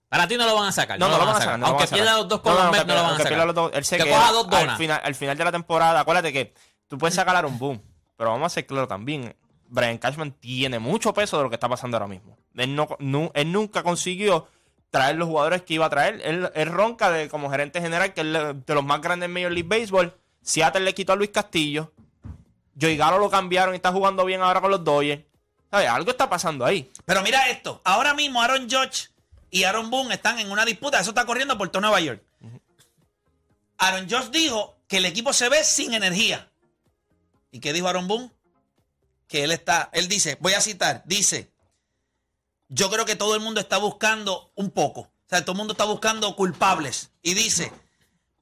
Para 0.08 0.28
ti 0.28 0.36
no 0.36 0.44
lo 0.44 0.54
van 0.54 0.68
a 0.68 0.72
sacar. 0.72 0.98
No, 0.98 1.08
no, 1.08 1.16
lo 1.18 1.24
van 1.26 1.36
a 1.36 1.38
sacar. 1.40 1.58
no 1.58 1.66
Aunque 1.68 1.84
sacar. 1.86 1.98
pierda 1.98 2.16
los 2.18 2.28
dos 2.28 2.40
con 2.40 2.52
No, 2.54 2.64
los 2.64 2.72
Mets, 2.72 2.86
no 2.86 2.94
lo 2.94 3.00
van 3.00 3.04
a 3.04 3.08
aunque 3.10 3.22
pierda 3.24 3.36
sacar. 3.38 3.46
los 3.46 3.54
dos, 3.54 3.70
él 3.74 3.84
se 3.84 3.96
Que 3.96 4.04
queda 4.04 4.16
coja 4.18 4.32
dos 4.32 4.44
al 4.44 4.50
donas. 4.50 4.78
final, 4.78 5.00
al 5.02 5.14
final 5.14 5.38
de 5.38 5.44
la 5.44 5.52
temporada, 5.52 6.00
acuérdate 6.00 6.32
que 6.34 6.54
tú 6.86 6.98
puedes 6.98 7.14
sacar 7.14 7.34
a 7.34 7.38
Aaron 7.38 7.58
Boone, 7.58 7.80
pero 8.18 8.30
vamos 8.30 8.46
a 8.46 8.54
ser 8.54 8.66
claro 8.66 8.86
también. 8.86 9.34
Brian 9.68 9.96
Cashman 9.96 10.32
tiene 10.32 10.78
mucho 10.78 11.14
peso 11.14 11.38
de 11.38 11.44
lo 11.44 11.48
que 11.48 11.56
está 11.56 11.66
pasando 11.66 11.96
ahora 11.96 12.08
mismo. 12.08 12.36
Él, 12.56 12.74
no, 12.76 13.30
él 13.32 13.52
nunca 13.52 13.82
consiguió 13.82 14.46
traer 14.90 15.16
los 15.16 15.28
jugadores 15.28 15.62
que 15.62 15.72
iba 15.74 15.86
a 15.86 15.90
traer. 15.90 16.20
Él, 16.22 16.50
él 16.54 16.68
ronca 16.68 17.10
de, 17.10 17.30
como 17.30 17.48
gerente 17.50 17.80
general, 17.80 18.12
que 18.12 18.20
es 18.20 18.26
de 18.66 18.74
los 18.74 18.84
más 18.84 19.00
grandes 19.00 19.28
en 19.28 19.32
Major 19.32 19.50
League 19.50 19.66
Baseball. 19.66 20.14
Seattle 20.42 20.82
le 20.82 20.92
quitó 20.92 21.14
a 21.14 21.16
Luis 21.16 21.30
Castillo. 21.30 21.90
Joey 22.78 22.98
Galo 22.98 23.16
lo 23.18 23.30
cambiaron 23.30 23.74
y 23.74 23.76
está 23.76 23.92
jugando 23.92 24.26
bien 24.26 24.42
ahora 24.42 24.60
con 24.60 24.70
los 24.70 24.84
Dodgers. 24.84 25.22
¿Sabes? 25.72 25.88
Algo 25.88 26.10
está 26.10 26.28
pasando 26.28 26.66
ahí. 26.66 26.92
Pero 27.06 27.22
mira 27.22 27.48
esto. 27.48 27.80
Ahora 27.84 28.12
mismo 28.12 28.42
Aaron 28.42 28.68
Judge 28.68 29.08
y 29.50 29.64
Aaron 29.64 29.88
Boone 29.88 30.14
están 30.14 30.38
en 30.38 30.50
una 30.50 30.66
disputa. 30.66 31.00
Eso 31.00 31.12
está 31.12 31.24
corriendo 31.24 31.56
por 31.56 31.70
todo 31.70 31.80
Nueva 31.80 31.98
York. 31.98 32.22
Aaron 33.78 34.06
Judge 34.08 34.28
dijo 34.30 34.76
que 34.86 34.98
el 34.98 35.06
equipo 35.06 35.32
se 35.32 35.48
ve 35.48 35.64
sin 35.64 35.94
energía. 35.94 36.52
¿Y 37.50 37.60
qué 37.60 37.72
dijo 37.72 37.88
Aaron 37.88 38.06
Boone? 38.06 38.30
Que 39.26 39.44
él 39.44 39.50
está, 39.50 39.88
él 39.94 40.08
dice, 40.08 40.36
voy 40.40 40.52
a 40.52 40.60
citar, 40.60 41.04
dice, 41.06 41.50
yo 42.68 42.90
creo 42.90 43.06
que 43.06 43.16
todo 43.16 43.34
el 43.34 43.40
mundo 43.40 43.58
está 43.58 43.78
buscando 43.78 44.52
un 44.54 44.70
poco. 44.72 45.00
O 45.00 45.10
sea, 45.26 45.40
todo 45.40 45.52
el 45.52 45.58
mundo 45.58 45.72
está 45.72 45.84
buscando 45.84 46.36
culpables. 46.36 47.12
Y 47.22 47.32
dice, 47.32 47.72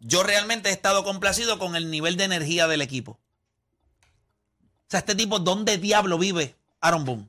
yo 0.01 0.25
realmente 0.25 0.71
he 0.71 0.73
estado 0.73 1.05
complacido 1.05 1.61
con 1.61 1.77
el 1.77 1.93
nivel 1.93 2.17
de 2.17 2.25
energía 2.25 2.67
del 2.67 2.83
equipo. 2.83 3.13
O 3.13 4.91
sea, 4.91 4.99
este 4.99 5.15
tipo, 5.15 5.39
¿dónde 5.39 5.79
diablo 5.79 6.19
vive 6.19 6.57
Aaron 6.81 7.05
Boone? 7.05 7.29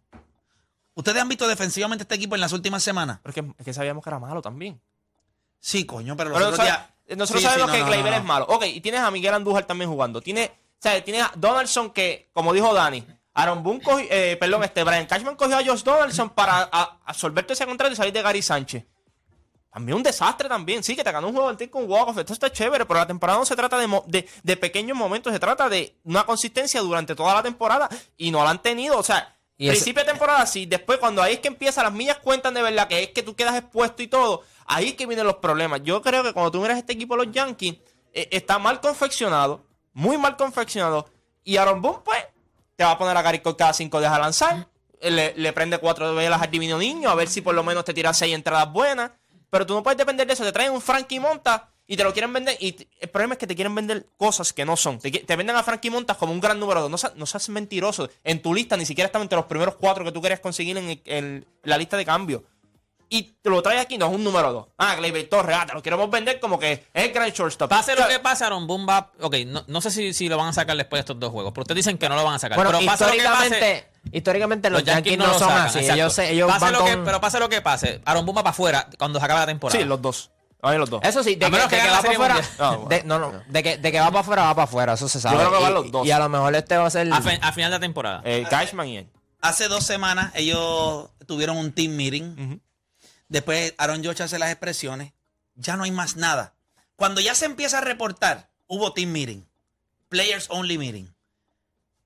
¿Ustedes 0.94 1.22
han 1.22 1.30
visto 1.30 1.48
defensivamente 1.48 2.04
este 2.04 2.16
equipo 2.16 2.36
en 2.36 2.42
las 2.42 2.52
últimas 2.54 2.84
semanas? 2.84 3.20
Pero 3.24 3.30
es 3.32 3.36
que, 3.44 3.54
es 3.60 3.66
que 3.66 3.74
sabíamos 3.74 4.04
que 4.04 4.10
era 4.10 4.20
malo 4.20 4.42
también. 4.42 4.80
Sí, 5.60 5.86
coño, 5.86 6.16
pero 6.18 6.30
los 6.32 6.38
Pero 6.40 6.50
otros 6.52 6.66
sabe- 6.66 6.70
días- 7.08 7.18
nosotros 7.18 7.42
Sí, 7.42 7.48
sí, 7.48 7.54
sabemos 7.54 7.68
no, 7.68 7.74
que 7.74 7.80
no, 7.82 7.88
Gleyber 7.88 8.12
no, 8.14 8.18
es 8.20 8.24
malo. 8.24 8.46
Ok, 8.50 8.66
y 8.66 8.82
tienes 8.82 9.02
a 9.02 9.12
Miguel 9.12 9.34
Andújar 9.34 9.66
también 9.66 9.90
jugando. 9.90 10.22
Tienes, 10.22 10.50
o 10.50 10.54
sea, 10.80 11.04
tienes 11.04 11.24
a 11.24 11.32
Donaldson 11.36 11.92
que, 11.92 12.30
como 12.34 12.54
dijo 12.54 12.74
Dani, 12.74 13.06
Aaron 13.34 13.64
Boone 13.64 13.82
cogió, 13.82 14.06
eh, 14.10 14.36
perdón, 14.38 14.64
este 14.64 14.84
Brian 14.84 15.06
Cashman 15.06 15.36
cogió 15.36 15.58
a 15.58 15.64
Josh 15.64 15.84
Donaldson 15.84 16.30
para 16.32 16.70
a- 16.72 17.00
absorber 17.06 17.46
todo 17.46 17.54
ese 17.54 17.66
contrato 17.66 17.94
y 17.94 17.96
salir 17.96 18.12
de 18.14 18.22
Gary 18.22 18.42
Sánchez. 18.42 18.86
También 19.72 19.96
un 19.96 20.04
desastre 20.04 20.50
también. 20.50 20.84
Sí, 20.84 20.98
que 20.98 21.04
te 21.04 21.12
ganó 21.14 21.28
un 21.30 21.34
juego 21.34 21.54
del 21.54 21.70
con 21.70 21.90
walk-off. 21.90 22.18
Esto 22.18 22.34
está 22.34 22.52
chévere, 22.52 22.86
pero 22.86 23.00
la 23.00 23.08
temporada 23.08 23.40
no 23.40 23.46
se 23.46 23.56
trata 23.56 23.78
de, 23.78 23.88
mo- 23.88 24.04
de, 24.06 24.28
de 24.44 24.58
pequeños 24.58 24.98
momentos. 24.98 25.32
Se 25.32 25.40
trata 25.40 25.70
de 25.70 25.96
una 26.04 26.26
consistencia 26.26 26.82
durante 26.82 27.16
toda 27.16 27.34
la 27.36 27.42
temporada 27.44 27.88
y 28.18 28.32
no 28.32 28.44
la 28.44 28.50
han 28.50 28.62
tenido. 28.62 28.98
O 28.98 29.04
sea, 29.04 29.34
Principio 29.58 30.04
de 30.04 30.10
temporada 30.10 30.46
sí. 30.46 30.66
Después, 30.66 30.98
cuando 30.98 31.22
ahí 31.22 31.34
es 31.34 31.40
que 31.40 31.48
empieza, 31.48 31.84
las 31.84 31.94
millas 31.94 32.18
cuentan 32.18 32.54
de 32.54 32.62
verdad, 32.62 32.88
que 32.88 33.04
es 33.04 33.10
que 33.10 33.22
tú 33.24 33.36
quedas 33.36 33.56
expuesto 33.56 34.02
y 34.02 34.08
todo. 34.08 34.44
Ahí 34.66 34.90
es 34.90 34.94
que 34.96 35.06
vienen 35.06 35.26
los 35.26 35.36
problemas. 35.36 35.82
Yo 35.84 36.02
creo 36.02 36.24
que 36.24 36.34
cuando 36.34 36.52
tú 36.52 36.62
miras 36.62 36.78
este 36.78 36.94
equipo, 36.94 37.16
los 37.16 37.32
Yankees, 37.32 37.78
eh, 38.14 38.30
está 38.32 38.58
mal 38.58 38.80
confeccionado. 38.82 39.64
Muy 39.94 40.18
mal 40.18 40.36
confeccionado. 40.36 41.10
Y 41.44 41.58
Aaron 41.58 41.82
Boone, 41.82 42.00
pues, 42.04 42.26
te 42.76 42.84
va 42.84 42.92
a 42.92 42.98
poner 42.98 43.16
a 43.16 43.22
Gary 43.22 43.40
cada 43.40 43.74
cinco 43.74 44.00
días 44.00 44.12
a 44.12 44.20
lanzar. 44.20 44.68
Le, 45.02 45.34
le 45.36 45.54
prende 45.54 45.78
cuatro 45.80 46.14
velas 46.16 46.42
al 46.42 46.52
divino 46.52 46.78
niño, 46.78 47.10
a 47.10 47.16
ver 47.16 47.28
si 47.28 47.42
por 47.42 47.56
lo 47.56 47.64
menos 47.64 47.84
te 47.84 47.94
tira 47.94 48.14
seis 48.14 48.34
entradas 48.34 48.72
buenas. 48.72 49.12
Pero 49.50 49.66
tú 49.66 49.74
no 49.74 49.84
puedes 49.84 49.98
depender 49.98 50.26
de 50.26 50.34
eso. 50.34 50.44
Te 50.44 50.52
traen 50.52 50.72
un 50.72 50.82
Frankie 50.82 51.20
Monta 51.20 51.70
y 51.94 51.98
te 51.98 52.04
lo 52.06 52.14
quieren 52.14 52.32
vender. 52.32 52.56
Y 52.62 52.88
el 53.02 53.10
problema 53.10 53.34
es 53.34 53.38
que 53.38 53.48
te 53.48 53.56
quieren 53.56 53.76
vender 53.76 54.06
cosas 54.18 54.54
que 54.54 54.64
no 54.64 54.78
son. 54.78 54.98
Te, 55.00 55.12
te 55.12 55.36
venden 55.36 55.56
a 55.58 55.64
Frankie 55.64 55.90
Montas 55.90 56.16
como 56.16 56.32
un 56.32 56.40
gran 56.40 56.58
número 56.58 56.80
dos. 56.82 56.90
No, 56.90 56.98
seas- 56.98 57.16
no 57.18 57.26
seas 57.26 57.50
mentiroso. 57.50 58.10
En 58.24 58.42
tu 58.42 58.54
lista 58.54 58.78
ni 58.78 58.86
siquiera 58.86 59.08
están 59.08 59.22
entre 59.24 59.36
los 59.36 59.46
primeros 59.46 59.76
cuatro 59.76 60.06
que 60.06 60.12
tú 60.14 60.22
querías 60.22 60.40
conseguir 60.40 60.78
en, 60.78 60.90
el- 60.90 61.02
en 61.06 61.46
la 61.64 61.78
lista 61.78 61.98
de 61.98 62.06
cambio. 62.06 62.44
Y 63.14 63.24
te 63.42 63.50
lo 63.50 63.62
traes 63.62 63.82
aquí, 63.82 63.98
no 63.98 64.06
es 64.08 64.14
un 64.14 64.24
número 64.24 64.54
dos. 64.54 64.68
Ah, 64.78 64.96
Gleyber 64.96 65.28
Torres, 65.28 65.58
ah, 65.60 65.66
te 65.66 65.74
lo 65.74 65.82
queremos 65.84 66.10
vender 66.10 66.40
como 66.40 66.58
que 66.58 66.72
es 66.72 66.80
el 66.94 67.12
gran 67.12 67.30
shortstop. 67.32 67.70
Pase 67.70 67.94
lo 67.94 68.08
que 68.08 68.20
pase, 68.20 68.46
Aaron 68.46 68.66
Boone 68.68 68.86
va. 68.86 69.12
Ok, 69.20 69.36
no, 69.48 69.66
no 69.68 69.82
sé 69.82 69.92
si, 69.92 70.14
si 70.14 70.30
lo 70.30 70.38
van 70.38 70.48
a 70.48 70.54
sacar 70.54 70.78
después 70.78 71.00
de 71.00 71.02
estos 71.02 71.20
dos 71.20 71.30
juegos, 71.30 71.52
pero 71.52 71.64
ustedes 71.64 71.84
dicen 71.84 71.98
que 71.98 72.08
no 72.08 72.16
lo 72.16 72.24
van 72.24 72.36
a 72.36 72.40
sacar. 72.40 72.56
Bueno, 72.56 72.72
pero 72.72 72.86
pase 72.86 73.04
lo 73.04 73.12
que 73.12 73.18
históricamente, 73.18 73.60
pase, 73.60 74.16
históricamente 74.18 74.70
los, 74.70 74.84
Yankees, 74.86 75.18
no, 75.18 75.28
lo 75.28 75.34
son 75.40 75.50
sacan, 75.50 75.66
así. 75.68 75.80
Ellos, 75.80 76.18
ellos 76.20 76.48
Pase 76.50 76.64
van 76.66 76.72
lo 76.74 76.86
que- 76.86 76.92
con- 76.94 77.04
pero 77.04 77.20
pase 77.20 77.40
lo 77.42 77.50
que 77.50 77.60
pase, 77.62 78.00
Aaron 78.06 78.26
Boone 78.26 78.38
va 78.38 78.44
para 78.44 78.52
afuera 78.52 78.90
cuando 78.98 79.20
se 79.20 79.26
acabe 79.26 79.42
la 79.42 79.46
temporada. 79.48 79.78
Sí, 79.78 79.86
los 79.86 80.02
dos. 80.02 80.32
Van 80.62 80.78
los 80.78 80.90
dos. 80.90 81.02
Eso 81.04 81.24
sí, 81.24 81.36
de 81.36 81.50
que, 81.50 81.58
de 81.58 81.68
que 81.68 81.90
va 81.90 82.02
para 82.02 82.12
afuera. 82.14 82.42
Ah, 82.60 82.70
bueno. 82.76 82.88
de- 82.90 83.04
no, 83.04 83.18
no. 83.20 83.44
De 83.48 83.64
que, 83.64 83.78
de 83.78 83.92
que 83.92 84.00
va 84.00 84.08
para 84.08 84.20
afuera, 84.20 84.44
va 84.44 84.56
para 84.56 84.64
afuera. 84.66 84.94
Eso 84.94 85.10
se 85.10 85.20
sabe. 85.20 85.38
creo 85.38 85.50
que 85.52 85.58
van 85.64 85.72
Y- 85.72 85.74
los 85.74 85.92
dos. 85.92 86.06
Y 86.08 86.12
a 86.12 86.20
lo 86.20 86.30
mejor 86.30 86.54
este 86.56 86.78
va 86.78 86.86
a 86.86 86.90
ser. 86.92 87.12
a, 87.12 87.18
a 87.18 87.22
final 87.52 87.72
de 87.72 87.78
la 87.78 87.80
temporada. 87.80 88.22
Eh, 88.26 88.46
Cashman 88.50 88.88
y 88.88 88.98
él. 88.98 89.08
Hace 89.42 89.68
dos 89.68 89.84
semanas 89.86 90.32
ellos 90.36 91.10
tuvieron 91.26 91.58
un 91.58 91.72
team 91.72 91.94
meeting. 91.96 92.60
Después 93.28 93.74
Aaron 93.78 94.04
George 94.04 94.22
hace 94.24 94.38
las 94.38 94.52
expresiones. 94.52 95.14
Ya 95.56 95.78
no 95.78 95.84
hay 95.84 95.92
más 95.92 96.16
nada. 96.16 96.54
Cuando 96.96 97.22
ya 97.22 97.34
se 97.34 97.46
empieza 97.46 97.80
a 97.80 97.82
reportar, 97.82 98.50
hubo 98.68 98.94
team 98.94 99.12
meeting. 99.12 99.44
Players 100.10 100.46
only 100.50 100.78
meeting. 100.78 101.06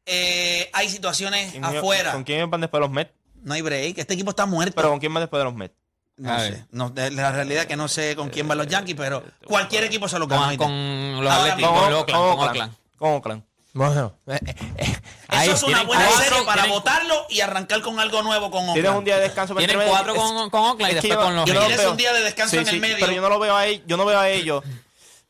Eh, 0.05 0.69
hay 0.73 0.89
situaciones 0.89 1.51
¿Quién- 1.51 1.65
afuera. 1.65 2.11
¿Con 2.13 2.23
quién 2.23 2.49
van 2.49 2.61
después 2.61 2.79
de 2.79 2.85
los 2.87 2.91
Mets? 2.91 3.11
No 3.43 3.53
hay 3.53 3.61
break. 3.61 3.97
Este 3.97 4.13
equipo 4.13 4.29
está 4.29 4.45
muerto. 4.45 4.75
Pero 4.75 4.89
¿con 4.89 4.99
quién 4.99 5.13
van 5.13 5.21
después 5.23 5.39
de 5.39 5.43
los 5.45 5.53
Mets? 5.55 5.75
No 6.17 6.34
A 6.34 6.39
sé. 6.39 6.65
No, 6.71 6.89
de- 6.89 7.12
la 7.12 7.32
realidad 7.32 7.63
es 7.63 7.67
que 7.67 7.75
no 7.75 7.88
sé 7.88 8.15
con 8.15 8.30
quién 8.30 8.47
van 8.47 8.58
los 8.58 8.67
Yankees, 8.67 8.95
pero 8.97 9.23
cualquier 9.45 9.84
equipo 9.84 10.08
se 10.08 10.17
lo 10.19 10.28
con, 10.28 10.39
gana. 10.39 10.58
con 10.58 11.23
los 11.23 11.34
Atléticos, 11.34 11.69
con 11.71 11.93
Oakland, 11.93 12.06
con 12.06 12.39
Oakland. 12.39 12.73
Con 12.97 13.10
Oakland. 13.13 13.43
Bueno, 13.73 14.13
eh, 14.28 14.39
eh, 14.45 14.56
eh, 14.78 15.01
ahí- 15.28 15.49
Eso 15.49 15.58
es 15.58 15.63
una 15.63 15.84
buena 15.84 16.06
cuatro, 16.06 16.23
serie 16.23 16.45
para 16.45 16.62
tienen- 16.62 16.71
votarlo 16.80 17.25
y 17.30 17.41
arrancar 17.41 17.82
con 17.82 17.99
algo 17.99 18.21
nuevo 18.23 18.49
con 18.49 18.62
Tienes 18.62 18.78
Oakland. 18.84 18.97
un 18.99 19.04
día 19.04 19.15
de 19.17 19.21
descanso. 19.23 19.54
para 19.54 19.67
Tienen 19.67 19.88
cuatro 19.89 20.15
con, 20.15 20.49
con 20.49 20.62
Oakland 20.62 20.91
y 20.91 20.95
después 20.95 21.13
yo- 21.13 21.19
con 21.19 21.36
los 21.36 21.45
yo 21.45 21.54
no 21.56 21.65
tienes 21.65 21.86
un 21.86 21.97
día 21.97 22.13
de 22.13 22.21
descanso 22.21 22.51
Sí, 22.56 22.62
en 22.62 22.67
el 22.69 22.80
medio. 22.80 22.95
Pero 23.01 23.12
yo 23.12 23.21
no 23.21 23.28
lo 23.28 23.38
veo 23.39 23.54
a 23.56 23.65
ellos. 23.65 23.84
Yo 23.86 23.97
no 23.97 24.06
veo 24.06 24.17
a 24.17 24.30
ellos. 24.30 24.63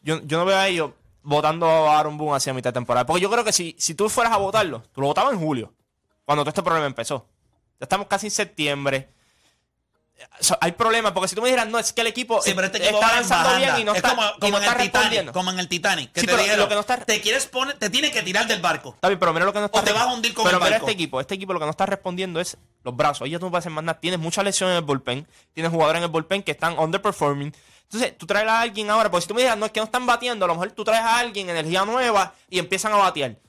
Yo, 0.04 0.22
yo 0.24 0.38
no 0.38 0.46
veo 0.46 0.58
a 0.58 0.68
ellos 0.68 0.92
votando 1.24 1.66
a 1.68 1.98
Aaron 2.00 2.20
Boone 2.20 2.38
hacia 2.38 2.54
mitad 2.54 2.70
de 2.70 2.74
temporada. 2.76 3.08
Porque 3.08 3.22
yo 3.24 3.32
creo 3.32 3.44
que 3.44 3.52
si, 3.52 3.76
si 3.80 3.96
tú 3.96 4.08
fueras 4.10 4.32
a 4.32 4.38
votarlo, 4.38 4.84
tú 4.94 5.02
lo 5.02 5.08
votabas 5.08 5.34
en 5.34 5.40
julio. 5.40 5.74
Cuando 6.24 6.44
todo 6.44 6.50
este 6.50 6.62
problema 6.62 6.86
empezó. 6.86 7.26
Ya 7.80 7.86
estamos 7.86 8.06
casi 8.06 8.28
en 8.28 8.32
septiembre. 8.32 9.10
Hay 10.62 10.72
problemas, 10.74 11.12
porque 11.12 11.28
si 11.28 11.36
tú 11.36 11.42
me 11.42 11.50
dijeras, 11.50 11.68
no, 11.68 11.78
es 11.78 11.92
que 11.92 12.02
el 12.02 12.08
equipo, 12.08 12.42
Sí, 12.42 12.54
pero 12.56 12.68
este 12.68 12.78
equipo 12.80 13.00
está 13.02 13.16
lanzando 13.16 13.58
bien 13.58 13.80
y 13.80 13.84
no 13.84 13.92
es 13.92 13.98
está, 13.98 14.10
como, 14.12 14.24
y 14.24 14.40
como 14.40 14.52
no 14.54 14.58
en 14.58 14.64
está 14.64 14.82
el 14.82 14.92
Titanic, 14.92 15.32
como 15.34 15.52
en 15.52 15.60
el 15.60 15.68
Titanic. 15.68 16.12
Que 16.14 16.22
Sí, 16.22 16.26
te 16.26 16.32
pero 16.32 16.44
dijeron, 16.44 16.64
lo 16.64 16.70
que 16.70 16.74
no 16.76 16.80
está- 16.82 16.98
te 16.98 17.22
quieres 17.22 17.46
poner, 17.48 17.78
te 17.78 17.90
tienes 17.90 18.12
que 18.12 18.22
tirar 18.24 18.48
del 18.48 18.62
barco. 18.62 18.92
Está 18.96 19.10
bien, 19.10 19.20
pero 19.20 19.34
mira 19.34 19.46
lo 19.46 19.52
que 19.54 19.60
no 19.60 19.66
está 19.66 19.80
O 19.80 19.84
te 19.84 19.92
vas 19.92 20.04
a 20.04 20.14
hundir 20.14 20.34
con 20.34 20.46
Pero 20.46 20.58
el 20.58 20.64
mira 20.64 20.72
barco. 20.78 20.86
este 20.88 20.94
equipo, 20.94 21.20
este 21.20 21.36
equipo 21.36 21.54
lo 21.54 21.60
que 21.60 21.66
no 21.66 21.72
está 21.72 21.86
respondiendo 21.86 22.40
es 22.40 22.58
los 22.84 22.96
brazos. 22.96 23.28
Ellos 23.28 23.42
no 23.42 23.50
pueden 23.50 23.60
hacer 23.60 23.72
más 23.74 23.84
nada. 23.84 24.00
Tienes 24.00 24.20
muchas 24.20 24.44
lesiones 24.46 24.74
en 24.74 24.78
el 24.78 24.84
bullpen, 24.84 25.28
tienes 25.54 25.72
jugadores 25.72 25.98
en 26.00 26.04
el 26.04 26.10
bullpen 26.12 26.44
que 26.44 26.52
están 26.52 26.78
underperforming. 26.80 27.54
Entonces, 27.84 28.18
tú 28.18 28.26
traes 28.26 28.48
a 28.48 28.62
alguien 28.62 28.90
ahora, 28.90 29.12
porque 29.12 29.24
si 29.24 29.28
tú 29.28 29.34
me 29.36 29.42
dijeras, 29.42 29.58
no 29.60 29.66
es 29.66 29.72
que 29.72 29.80
no 29.80 29.86
están 29.86 30.06
batiendo, 30.06 30.46
a 30.46 30.48
lo 30.48 30.56
mejor 30.56 30.72
tú 30.72 30.84
traes 30.84 31.04
a 31.04 31.20
alguien, 31.20 31.50
energía 31.50 31.84
nueva, 31.86 32.34
y 32.50 32.58
empiezan 32.60 32.94
a 32.94 32.98
batear. 32.98 33.32
El 33.32 33.40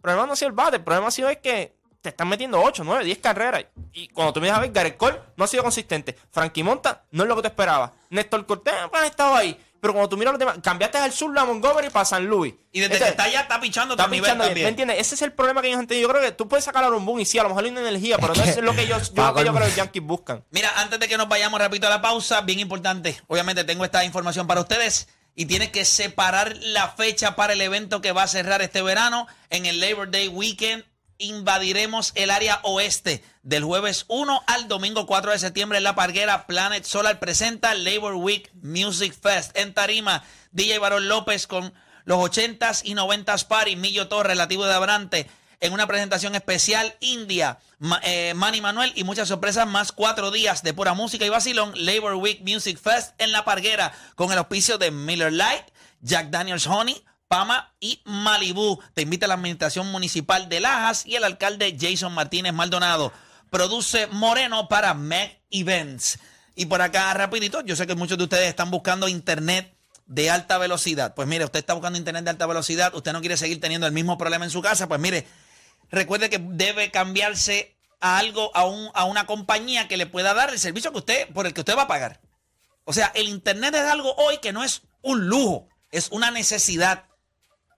problema 0.00 0.26
no 0.26 0.32
ha 0.32 0.36
sido 0.36 0.48
el 0.48 0.54
bate, 0.54 0.76
el 0.76 0.82
problema 0.84 1.08
ha 1.08 1.10
sido 1.10 1.28
es 1.28 1.38
que 1.38 1.74
te 2.02 2.08
están 2.08 2.28
metiendo 2.28 2.60
8, 2.60 2.82
9, 2.84 3.04
10 3.04 3.18
carreras. 3.18 3.64
Y 3.92 4.08
cuando 4.08 4.32
tú 4.32 4.40
me 4.40 4.50
a 4.50 4.58
ver, 4.58 4.72
Gareth 4.72 4.96
Cole 4.96 5.18
no 5.36 5.44
ha 5.44 5.48
sido 5.48 5.62
consistente. 5.62 6.18
Frankie 6.30 6.64
Monta 6.64 7.04
no 7.12 7.22
es 7.22 7.28
lo 7.28 7.36
que 7.36 7.42
te 7.42 7.48
esperaba. 7.48 7.92
Néstor 8.10 8.44
Cortés 8.44 8.74
pues, 8.90 9.02
ha 9.02 9.06
estado 9.06 9.34
ahí. 9.34 9.58
Pero 9.80 9.94
cuando 9.94 10.08
tú 10.08 10.16
miras 10.16 10.32
los 10.32 10.38
demás, 10.38 10.58
cambiaste 10.62 10.98
al 10.98 11.12
sur 11.12 11.36
a 11.36 11.44
Montgomery 11.44 11.90
para 11.90 12.04
San 12.04 12.26
Luis. 12.26 12.54
Y 12.70 12.80
desde 12.80 12.98
que 12.98 13.08
está 13.08 13.24
allá 13.24 13.40
está 13.40 13.60
pichando 13.60 13.94
Está 13.94 14.06
nivel 14.06 14.20
pinchando 14.20 14.44
bien, 14.44 14.48
también. 14.50 14.64
¿Me 14.64 14.68
entiendes? 14.68 14.98
Ese 14.98 15.16
es 15.16 15.22
el 15.22 15.32
problema 15.32 15.60
que 15.60 15.68
ellos 15.68 15.80
han 15.80 15.88
tenido. 15.88 16.06
Yo 16.06 16.12
creo 16.12 16.22
que 16.22 16.32
tú 16.32 16.46
puedes 16.46 16.64
sacar 16.64 16.84
a 16.84 16.88
Boone 16.88 17.22
y 17.22 17.24
sí, 17.24 17.38
a 17.38 17.42
lo 17.42 17.48
mejor 17.48 17.64
hay 17.64 17.70
una 17.70 17.80
energía, 17.80 18.16
pero 18.18 18.32
no 18.32 18.42
es 18.44 18.56
lo 18.58 18.76
que 18.76 18.86
yo, 18.86 18.96
yo, 19.00 19.26
lo 19.26 19.34
que 19.34 19.44
yo 19.44 19.52
creo 19.52 19.54
que 19.54 19.68
los 19.68 19.76
Yankees 19.76 20.02
buscan. 20.02 20.44
Mira, 20.50 20.72
antes 20.76 21.00
de 21.00 21.08
que 21.08 21.16
nos 21.16 21.28
vayamos 21.28 21.58
rapidito 21.58 21.88
a 21.88 21.90
la 21.90 22.00
pausa, 22.00 22.42
bien 22.42 22.60
importante, 22.60 23.20
obviamente 23.26 23.64
tengo 23.64 23.84
esta 23.84 24.04
información 24.04 24.46
para 24.46 24.60
ustedes 24.60 25.08
y 25.34 25.46
tienes 25.46 25.70
que 25.70 25.84
separar 25.84 26.56
la 26.60 26.88
fecha 26.88 27.34
para 27.34 27.54
el 27.54 27.60
evento 27.60 28.00
que 28.00 28.12
va 28.12 28.24
a 28.24 28.28
cerrar 28.28 28.62
este 28.62 28.82
verano 28.82 29.26
en 29.50 29.66
el 29.66 29.80
Labor 29.80 30.10
Day 30.10 30.28
Weekend. 30.28 30.84
Invadiremos 31.22 32.12
el 32.16 32.30
área 32.30 32.58
oeste 32.64 33.22
del 33.42 33.62
jueves 33.64 34.04
1 34.08 34.42
al 34.46 34.68
domingo 34.68 35.06
4 35.06 35.30
de 35.32 35.38
septiembre 35.38 35.78
en 35.78 35.84
La 35.84 35.94
Parguera. 35.94 36.46
Planet 36.46 36.84
Solar 36.84 37.20
presenta 37.20 37.74
Labor 37.74 38.14
Week 38.16 38.50
Music 38.62 39.14
Fest 39.20 39.56
en 39.56 39.72
Tarima. 39.72 40.24
DJ 40.50 40.78
Barón 40.80 41.08
López 41.08 41.46
con 41.46 41.72
los 42.04 42.18
80s 42.18 42.82
y 42.84 42.94
90s 42.94 43.46
Party. 43.46 43.76
Millo 43.76 44.08
Torres, 44.08 44.32
relativo 44.32 44.64
de 44.66 44.74
Abrante 44.74 45.30
en 45.60 45.72
una 45.72 45.86
presentación 45.86 46.34
especial 46.34 46.96
India, 46.98 47.60
Ma- 47.78 48.00
eh, 48.02 48.32
Manny 48.34 48.60
Manuel 48.60 48.92
y 48.96 49.04
muchas 49.04 49.28
sorpresas 49.28 49.64
más. 49.68 49.92
Cuatro 49.92 50.32
días 50.32 50.64
de 50.64 50.74
pura 50.74 50.92
música 50.94 51.24
y 51.24 51.28
vacilón. 51.28 51.72
Labor 51.76 52.14
Week 52.14 52.40
Music 52.42 52.80
Fest 52.82 53.14
en 53.18 53.30
La 53.30 53.44
Parguera 53.44 53.92
con 54.16 54.32
el 54.32 54.38
auspicio 54.38 54.76
de 54.76 54.90
Miller 54.90 55.32
Light, 55.32 55.66
Jack 56.00 56.30
Daniels 56.30 56.66
Honey, 56.66 57.04
Pama 57.32 57.72
y 57.80 58.02
Malibu. 58.04 58.78
Te 58.92 59.00
invita 59.00 59.26
la 59.26 59.32
Administración 59.32 59.90
Municipal 59.90 60.50
de 60.50 60.60
Lajas 60.60 61.06
y 61.06 61.16
el 61.16 61.24
alcalde 61.24 61.74
Jason 61.80 62.12
Martínez 62.12 62.52
Maldonado. 62.52 63.10
Produce 63.48 64.06
Moreno 64.08 64.68
para 64.68 64.92
Meg 64.92 65.40
Events. 65.50 66.18
Y 66.54 66.66
por 66.66 66.82
acá, 66.82 67.14
rapidito, 67.14 67.62
yo 67.62 67.74
sé 67.74 67.86
que 67.86 67.94
muchos 67.94 68.18
de 68.18 68.24
ustedes 68.24 68.50
están 68.50 68.70
buscando 68.70 69.08
internet 69.08 69.74
de 70.04 70.28
alta 70.28 70.58
velocidad. 70.58 71.14
Pues 71.14 71.26
mire, 71.26 71.46
usted 71.46 71.60
está 71.60 71.72
buscando 71.72 71.96
internet 71.96 72.22
de 72.24 72.28
alta 72.28 72.46
velocidad, 72.46 72.94
usted 72.94 73.14
no 73.14 73.20
quiere 73.20 73.38
seguir 73.38 73.62
teniendo 73.62 73.86
el 73.86 73.94
mismo 73.94 74.18
problema 74.18 74.44
en 74.44 74.50
su 74.50 74.60
casa, 74.60 74.86
pues 74.86 75.00
mire, 75.00 75.26
recuerde 75.90 76.28
que 76.28 76.38
debe 76.38 76.90
cambiarse 76.90 77.78
a 78.00 78.18
algo, 78.18 78.54
a, 78.54 78.66
un, 78.66 78.90
a 78.92 79.04
una 79.04 79.24
compañía 79.24 79.88
que 79.88 79.96
le 79.96 80.04
pueda 80.04 80.34
dar 80.34 80.50
el 80.50 80.58
servicio 80.58 80.92
que 80.92 80.98
usted, 80.98 81.28
por 81.32 81.46
el 81.46 81.54
que 81.54 81.62
usted 81.62 81.78
va 81.78 81.84
a 81.84 81.88
pagar. 81.88 82.20
O 82.84 82.92
sea, 82.92 83.10
el 83.14 83.30
internet 83.30 83.74
es 83.74 83.90
algo 83.90 84.14
hoy 84.16 84.36
que 84.36 84.52
no 84.52 84.62
es 84.62 84.82
un 85.00 85.28
lujo, 85.28 85.70
es 85.90 86.10
una 86.10 86.30
necesidad. 86.30 87.06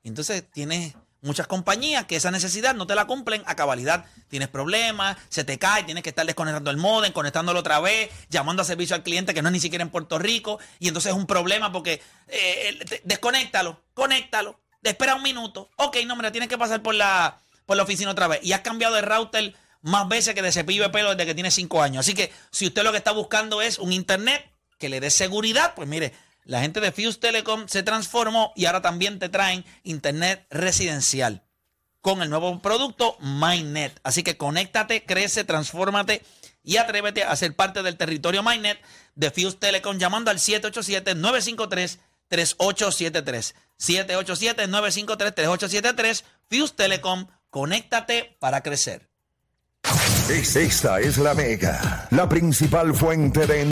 Entonces 0.04 0.44
tienes 0.52 0.94
muchas 1.24 1.46
compañías 1.46 2.04
que 2.04 2.16
esa 2.16 2.30
necesidad 2.30 2.74
no 2.74 2.86
te 2.86 2.94
la 2.94 3.06
cumplen 3.06 3.42
a 3.46 3.56
cabalidad. 3.56 4.04
Tienes 4.28 4.48
problemas, 4.48 5.16
se 5.30 5.42
te 5.42 5.58
cae, 5.58 5.82
tienes 5.82 6.02
que 6.02 6.10
estar 6.10 6.26
desconectando 6.26 6.70
el 6.70 6.76
modem, 6.76 7.12
conectándolo 7.12 7.60
otra 7.60 7.80
vez, 7.80 8.10
llamando 8.28 8.62
a 8.62 8.64
servicio 8.64 8.94
al 8.94 9.02
cliente 9.02 9.34
que 9.34 9.42
no 9.42 9.48
es 9.48 9.52
ni 9.52 9.60
siquiera 9.60 9.82
en 9.82 9.90
Puerto 9.90 10.18
Rico. 10.18 10.60
Y 10.78 10.88
entonces 10.88 11.12
es 11.12 11.18
un 11.18 11.26
problema 11.26 11.72
porque 11.72 12.02
eh, 12.28 13.00
desconéctalo, 13.04 13.80
conéctalo, 13.94 14.60
espera 14.82 15.14
un 15.14 15.22
minuto. 15.22 15.70
Ok, 15.76 15.96
no, 16.06 16.14
mira, 16.14 16.30
tienes 16.30 16.48
que 16.48 16.58
pasar 16.58 16.82
por 16.82 16.94
la, 16.94 17.40
por 17.66 17.76
la 17.76 17.82
oficina 17.82 18.10
otra 18.10 18.28
vez. 18.28 18.40
Y 18.42 18.52
has 18.52 18.60
cambiado 18.60 18.94
de 18.94 19.02
router 19.02 19.54
más 19.80 20.08
veces 20.08 20.34
que 20.34 20.42
de 20.42 20.52
cepillo 20.52 20.82
de 20.82 20.90
pelo 20.90 21.10
desde 21.10 21.26
que 21.26 21.34
tiene 21.34 21.50
cinco 21.50 21.82
años. 21.82 22.00
Así 22.00 22.14
que 22.14 22.32
si 22.50 22.66
usted 22.66 22.82
lo 22.82 22.92
que 22.92 22.98
está 22.98 23.12
buscando 23.12 23.62
es 23.62 23.78
un 23.78 23.92
internet 23.92 24.50
que 24.78 24.88
le 24.88 25.00
dé 25.00 25.10
seguridad, 25.10 25.74
pues 25.74 25.88
mire, 25.88 26.12
la 26.44 26.61
gente 26.61 26.80
de 26.80 26.92
Fuse 26.92 27.18
Telecom 27.18 27.66
se 27.68 27.83
transformó 27.83 28.52
y 28.57 28.66
ahora 28.66 28.83
también 28.83 29.18
te 29.18 29.28
traen 29.28 29.64
internet 29.83 30.46
residencial 30.50 31.42
con 32.00 32.22
el 32.22 32.28
nuevo 32.30 32.61
producto 32.61 33.16
MyNet. 33.20 33.98
Así 34.02 34.22
que 34.22 34.37
conéctate, 34.37 35.04
crece, 35.07 35.44
transfórmate 35.44 36.22
y 36.62 36.76
atrévete 36.76 37.24
a 37.24 37.35
ser 37.37 37.54
parte 37.57 37.83
del 37.83 37.96
territorio 37.96 38.42
MyNet 38.42 38.78
de 39.14 39.30
Fuse 39.30 39.57
Telecom 39.59 39.98
llamando 39.98 40.30
al 40.30 40.38
787-953-3873. 42.30 43.54
787-953-3873. 43.78 46.24
Fuse 46.50 46.74
Telecom, 46.74 47.26
conéctate 47.50 48.37
para 48.38 48.62
crecer. 48.62 49.09
Es- 50.30 50.57
Esta 50.57 51.00
es 51.00 51.18
la 51.18 51.35
mega, 51.35 52.09
la 52.11 52.26
principal 52.28 52.94
fuente 52.94 53.46
de 53.46 53.62